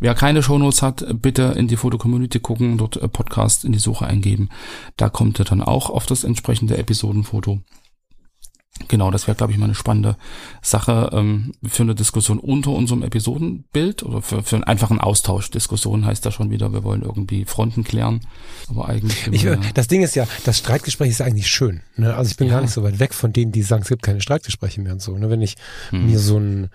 [0.00, 4.06] Wer keine Shownotes hat, bitte in die Foto-Community gucken, dort äh, Podcast in die Suche
[4.06, 4.50] eingeben.
[4.96, 7.60] Da kommt ihr dann auch auf das entsprechende Episodenfoto.
[8.88, 10.16] Genau, das wäre, glaube ich, mal eine spannende
[10.60, 15.48] Sache ähm, für eine Diskussion unter unserem Episodenbild oder für, für einen einfachen Austausch.
[15.50, 18.20] Diskussion heißt da schon wieder, wir wollen irgendwie Fronten klären.
[18.68, 19.28] Aber eigentlich.
[19.30, 21.82] Ich, das Ding ist ja, das Streitgespräch ist eigentlich schön.
[21.96, 22.14] Ne?
[22.14, 22.54] Also ich bin Ja.
[22.54, 25.00] gar nicht so weit weg von denen, die sagen, es gibt keine Streitgespräche mehr und
[25.02, 25.16] so.
[25.16, 25.30] Ne?
[25.30, 25.54] Wenn ich
[25.90, 26.06] Hm.
[26.10, 26.68] mir so ein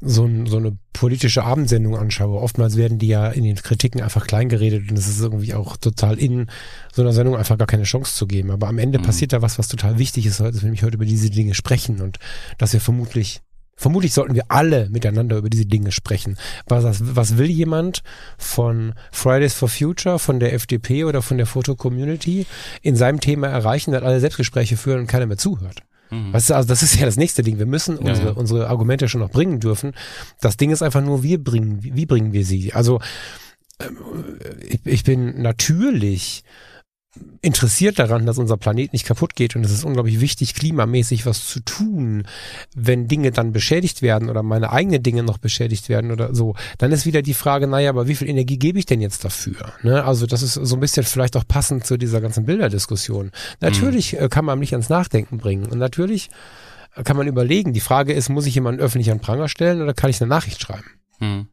[0.00, 4.26] so, ein, so eine politische Abendsendung anschaue, oftmals werden die ja in den Kritiken einfach
[4.26, 6.46] klein geredet und es ist irgendwie auch total in
[6.92, 8.50] so einer Sendung einfach gar keine Chance zu geben.
[8.50, 9.02] Aber am Ende Mhm.
[9.04, 12.00] passiert da was, was total wichtig ist, dass wir nämlich heute über diese Dinge sprechen
[12.02, 12.18] und
[12.58, 13.40] dass wir vermutlich
[13.78, 16.38] Vermutlich sollten wir alle miteinander über diese Dinge sprechen.
[16.66, 18.02] Was, was will jemand
[18.38, 22.46] von Fridays for Future, von der FDP oder von der Foto-Community
[22.80, 25.82] in seinem Thema erreichen, dass alle Selbstgespräche führen und keiner mehr zuhört?
[26.10, 26.32] Mhm.
[26.32, 27.58] Weißt du, also das ist ja das nächste Ding.
[27.58, 28.32] Wir müssen unsere, ja.
[28.32, 29.92] unsere Argumente schon noch bringen dürfen.
[30.40, 32.72] Das Ding ist einfach nur, wir bringen, wie bringen wir sie?
[32.72, 33.00] Also
[33.80, 33.96] ähm,
[34.60, 36.44] ich, ich bin natürlich
[37.42, 41.46] interessiert daran, dass unser Planet nicht kaputt geht und es ist unglaublich wichtig, klimamäßig was
[41.46, 42.26] zu tun.
[42.74, 46.92] Wenn Dinge dann beschädigt werden oder meine eigenen Dinge noch beschädigt werden oder so, dann
[46.92, 49.72] ist wieder die Frage, naja, aber wie viel Energie gebe ich denn jetzt dafür?
[49.82, 50.04] Ne?
[50.04, 53.30] Also das ist so ein bisschen vielleicht auch passend zu dieser ganzen Bilderdiskussion.
[53.60, 56.30] Natürlich äh, kann man mich ans Nachdenken bringen und natürlich
[56.96, 57.72] äh, kann man überlegen.
[57.72, 60.60] Die Frage ist, muss ich jemanden öffentlich an Pranger stellen oder kann ich eine Nachricht
[60.60, 60.90] schreiben?
[61.20, 61.48] Mhm.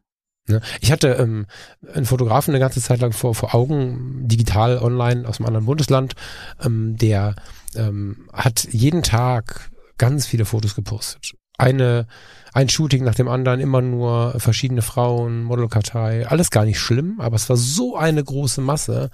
[0.46, 0.60] Ne?
[0.80, 1.46] Ich hatte ähm,
[1.92, 6.14] einen Fotografen eine ganze Zeit lang vor, vor Augen, digital online aus einem anderen Bundesland,
[6.62, 7.34] ähm, der
[7.74, 11.34] ähm, hat jeden Tag ganz viele Fotos gepostet.
[11.56, 12.06] Eine,
[12.52, 17.36] ein Shooting nach dem anderen, immer nur verschiedene Frauen, Modelkartei, alles gar nicht schlimm, aber
[17.36, 19.10] es war so eine große Masse,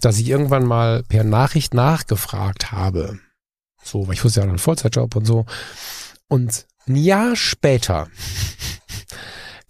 [0.00, 3.18] dass ich irgendwann mal per Nachricht nachgefragt habe.
[3.82, 5.46] So, weil ich wusste ja noch einen Vollzeitjob und so.
[6.28, 8.08] Und ein Jahr später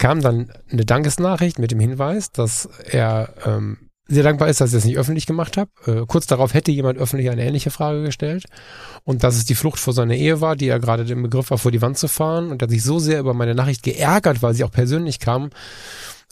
[0.03, 4.74] kam dann eine Dankesnachricht mit dem Hinweis, dass er ähm, sehr dankbar ist, dass ich
[4.74, 5.70] das nicht öffentlich gemacht habe.
[5.86, 8.46] Äh, kurz darauf hätte jemand öffentlich eine ähnliche Frage gestellt
[9.05, 11.59] und dass es die Flucht vor seiner Ehe war, die er gerade im Begriff war,
[11.59, 14.55] vor die Wand zu fahren und er sich so sehr über meine Nachricht geärgert, weil
[14.55, 15.50] sie auch persönlich kam,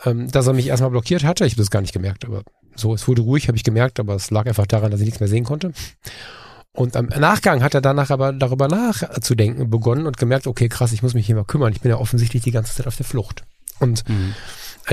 [0.04, 1.46] ähm, dass er mich erstmal blockiert hatte.
[1.46, 2.42] Ich habe das gar nicht gemerkt, aber
[2.74, 5.20] so, es wurde ruhig, habe ich gemerkt, aber es lag einfach daran, dass ich nichts
[5.20, 5.70] mehr sehen konnte.
[6.72, 11.04] Und am Nachgang hat er danach aber darüber nachzudenken begonnen und gemerkt, okay, krass, ich
[11.04, 11.72] muss mich hier mal kümmern.
[11.72, 13.44] Ich bin ja offensichtlich die ganze Zeit auf der Flucht.
[13.81, 14.35] Und Mhm.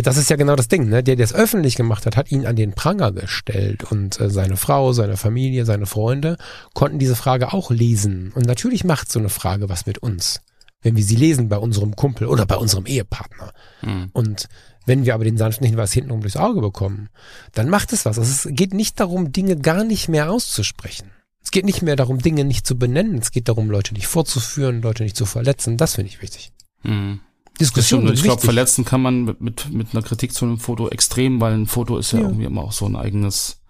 [0.02, 1.04] das ist ja genau das Ding, ne?
[1.04, 4.58] Der, der es öffentlich gemacht hat, hat ihn an den Pranger gestellt und äh, seine
[4.58, 6.38] Frau, seine Familie, seine Freunde
[6.74, 8.32] konnten diese Frage auch lesen.
[8.34, 10.42] Und natürlich macht so eine Frage was mit uns,
[10.82, 13.52] wenn wir sie lesen bei unserem Kumpel oder bei unserem Ehepartner.
[13.82, 14.10] Mhm.
[14.14, 14.48] Und
[14.86, 17.10] wenn wir aber den sanften Hinweis hintenrum durchs Auge bekommen,
[17.54, 18.18] dann macht es was.
[18.18, 21.12] Also es geht nicht darum, Dinge gar nicht mehr auszusprechen.
[21.44, 23.18] Es geht nicht mehr darum, Dinge nicht zu benennen.
[23.18, 25.78] Es geht darum, Leute nicht vorzuführen, Leute nicht zu verletzen.
[25.78, 26.52] Das finde ich wichtig.
[26.84, 27.20] Mhm.
[27.60, 30.60] Diskussion Stimmt, und ich glaube, verletzen kann man mit, mit, mit einer Kritik zu einem
[30.60, 32.26] Foto extrem, weil ein Foto ist ja, Ja.
[32.26, 33.62] irgendwie immer auch so ein eigenes,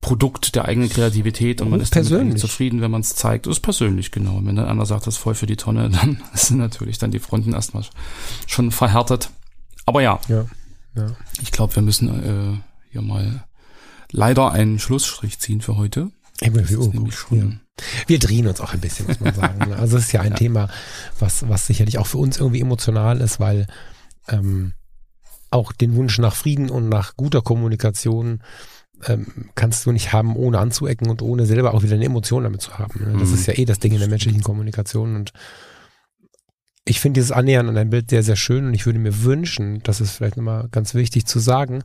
[0.00, 2.28] Produkt der eigenen Kreativität und man ist persönlich.
[2.28, 3.46] damit zufrieden, wenn man es zeigt.
[3.46, 4.36] Das ist persönlich, genau.
[4.36, 7.10] Und wenn der andere sagt, das ist voll für die Tonne, dann sind natürlich dann
[7.10, 7.84] die Fronten erstmal
[8.46, 9.30] schon verhärtet.
[9.86, 10.46] Aber ja, Ja.
[10.94, 11.16] ja.
[11.42, 12.58] ich glaube, wir müssen äh,
[12.92, 13.44] hier mal
[14.12, 16.10] leider einen Schlussstrich ziehen für heute.
[16.40, 17.60] Ich bin Das ist nämlich schon.
[18.06, 19.72] Wir drehen uns auch ein bisschen, muss man sagen.
[19.78, 20.68] Also es ist ja ein Thema,
[21.18, 23.66] was, was sicherlich auch für uns irgendwie emotional ist, weil
[24.28, 24.72] ähm,
[25.50, 28.42] auch den Wunsch nach Frieden und nach guter Kommunikation
[29.06, 32.60] ähm, kannst du nicht haben, ohne anzuecken und ohne selber auch wieder eine Emotion damit
[32.60, 33.00] zu haben.
[33.12, 33.18] ne?
[33.18, 33.34] Das Mhm.
[33.34, 35.32] ist ja eh das Ding in der menschlichen Kommunikation und
[36.88, 39.82] ich finde dieses Annähern an ein Bild sehr, sehr schön und ich würde mir wünschen,
[39.82, 41.82] das ist vielleicht nochmal ganz wichtig zu sagen,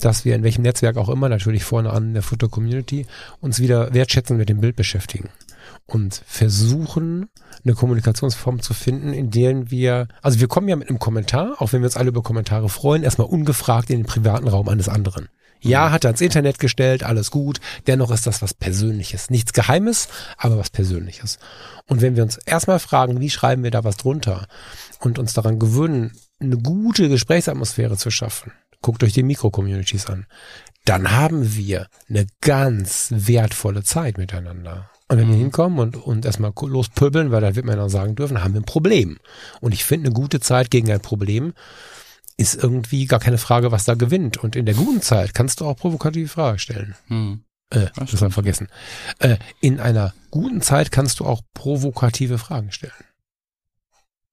[0.00, 3.06] dass wir in welchem Netzwerk auch immer, natürlich vorne an der Foto-Community,
[3.40, 5.28] uns wieder wertschätzend mit dem Bild beschäftigen
[5.86, 7.28] und versuchen,
[7.64, 11.72] eine Kommunikationsform zu finden, in der wir, also wir kommen ja mit einem Kommentar, auch
[11.72, 15.28] wenn wir uns alle über Kommentare freuen, erstmal ungefragt in den privaten Raum eines anderen.
[15.60, 17.60] Ja, hat er ins Internet gestellt, alles gut.
[17.86, 19.30] Dennoch ist das was Persönliches.
[19.30, 21.38] Nichts Geheimes, aber was Persönliches.
[21.86, 24.46] Und wenn wir uns erstmal fragen, wie schreiben wir da was drunter
[25.00, 28.52] und uns daran gewöhnen, eine gute Gesprächsatmosphäre zu schaffen,
[28.82, 30.26] guckt euch die Mikro-Communities an,
[30.84, 34.90] dann haben wir eine ganz wertvolle Zeit miteinander.
[35.08, 35.40] Und wenn wir Mhm.
[35.40, 38.66] hinkommen und, und erstmal lospöbeln, weil da wird man auch sagen dürfen, haben wir ein
[38.66, 39.18] Problem.
[39.60, 41.54] Und ich finde, eine gute Zeit gegen ein Problem
[42.36, 44.36] ist irgendwie gar keine Frage, was da gewinnt.
[44.36, 46.94] Und in der guten Zeit kannst du auch provokative Fragen stellen.
[47.08, 47.44] Hm.
[47.70, 48.68] Äh, das haben vergessen.
[49.18, 52.92] Äh, in einer guten Zeit kannst du auch provokative Fragen stellen.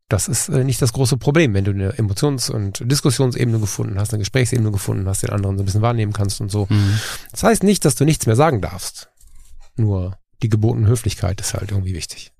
[0.10, 4.14] Das ist äh, nicht das große Problem, wenn du eine Emotions- und Diskussionsebene gefunden hast,
[4.14, 6.70] eine Gesprächsebene gefunden hast, den anderen so ein bisschen wahrnehmen kannst und so.
[6.70, 7.00] Hm.
[7.32, 9.10] Das heißt nicht, dass du nichts mehr sagen darfst.
[9.76, 12.33] Nur die gebotene Höflichkeit ist halt irgendwie wichtig.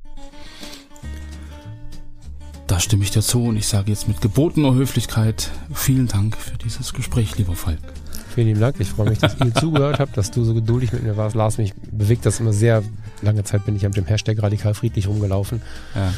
[2.68, 6.58] Da stimme ich dir zu und ich sage jetzt mit gebotener Höflichkeit vielen Dank für
[6.58, 7.80] dieses Gespräch, lieber Falk.
[8.34, 8.78] Vielen lieben Dank.
[8.80, 11.36] Ich freue mich, dass ihr zugehört habt, dass du so geduldig mit mir warst.
[11.36, 12.82] Lars, mich bewegt das immer sehr.
[13.22, 15.62] Lange Zeit bin ich mit dem Hashtag radikal friedlich rumgelaufen.
[15.94, 16.14] Ja.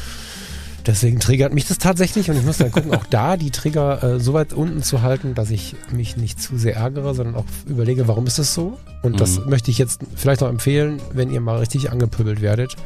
[0.86, 4.20] Deswegen triggert mich das tatsächlich und ich muss dann gucken, auch da die Trigger äh,
[4.20, 8.06] so weit unten zu halten, dass ich mich nicht zu sehr ärgere, sondern auch überlege,
[8.06, 8.78] warum ist das so?
[9.02, 9.50] Und das Mhm.
[9.50, 12.76] möchte ich jetzt vielleicht noch empfehlen, wenn ihr mal richtig angepöbelt werdet.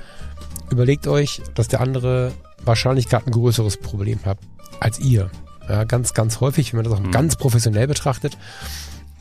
[0.70, 2.32] Überlegt euch, dass der andere
[2.64, 4.38] wahrscheinlich gerade ein größeres Problem hat
[4.80, 5.30] als ihr.
[5.68, 7.10] Ja, ganz, ganz häufig, wenn man das auch Mhm.
[7.12, 8.36] ganz professionell betrachtet,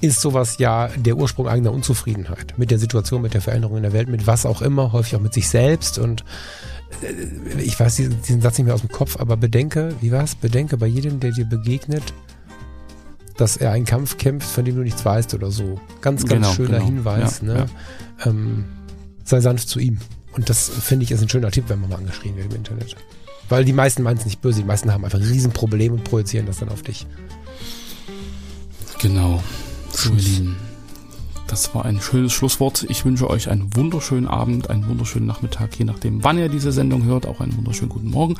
[0.01, 3.93] ist sowas ja der Ursprung eigener Unzufriedenheit mit der Situation, mit der Veränderung in der
[3.93, 6.23] Welt, mit was auch immer, häufig auch mit sich selbst und
[7.01, 10.35] äh, ich weiß diesen, diesen Satz nicht mehr aus dem Kopf, aber bedenke, wie war's?
[10.35, 12.13] Bedenke bei jedem, der dir begegnet,
[13.37, 15.79] dass er einen Kampf kämpft, von dem du nichts weißt oder so.
[16.01, 16.85] Ganz, ganz Genau, schöner genau.
[16.85, 17.41] Hinweis.
[17.41, 17.65] Ja, ne?
[18.25, 18.65] Ähm,
[19.23, 19.99] sei sanft zu ihm.
[20.33, 22.95] Und das finde ich ist ein schöner Tipp, wenn man mal angeschrien wird im Internet.
[23.49, 26.45] Weil die meisten meinen es nicht böse, die meisten haben einfach ein Riesenproblem und projizieren
[26.45, 27.05] das dann auf dich.
[28.99, 29.43] Genau.
[30.15, 30.55] Lieben.
[31.47, 32.85] Das war ein schönes Schlusswort.
[32.89, 37.03] Ich wünsche euch einen wunderschönen Abend, einen wunderschönen Nachmittag, je nachdem, wann ihr diese Sendung
[37.05, 37.25] hört.
[37.25, 38.35] Auch einen wunderschönen guten Morgen.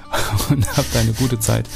[0.50, 1.68] Und habt eine gute Zeit.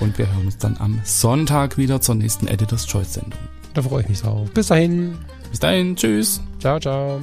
[0.00, 3.38] Und wir hören uns dann am Sonntag wieder zur nächsten Editors Choice Sendung.
[3.74, 4.50] Da freue ich mich drauf.
[4.52, 5.16] Bis dahin.
[5.50, 5.94] Bis dahin.
[5.94, 6.40] Tschüss.
[6.58, 7.20] Ciao, ciao.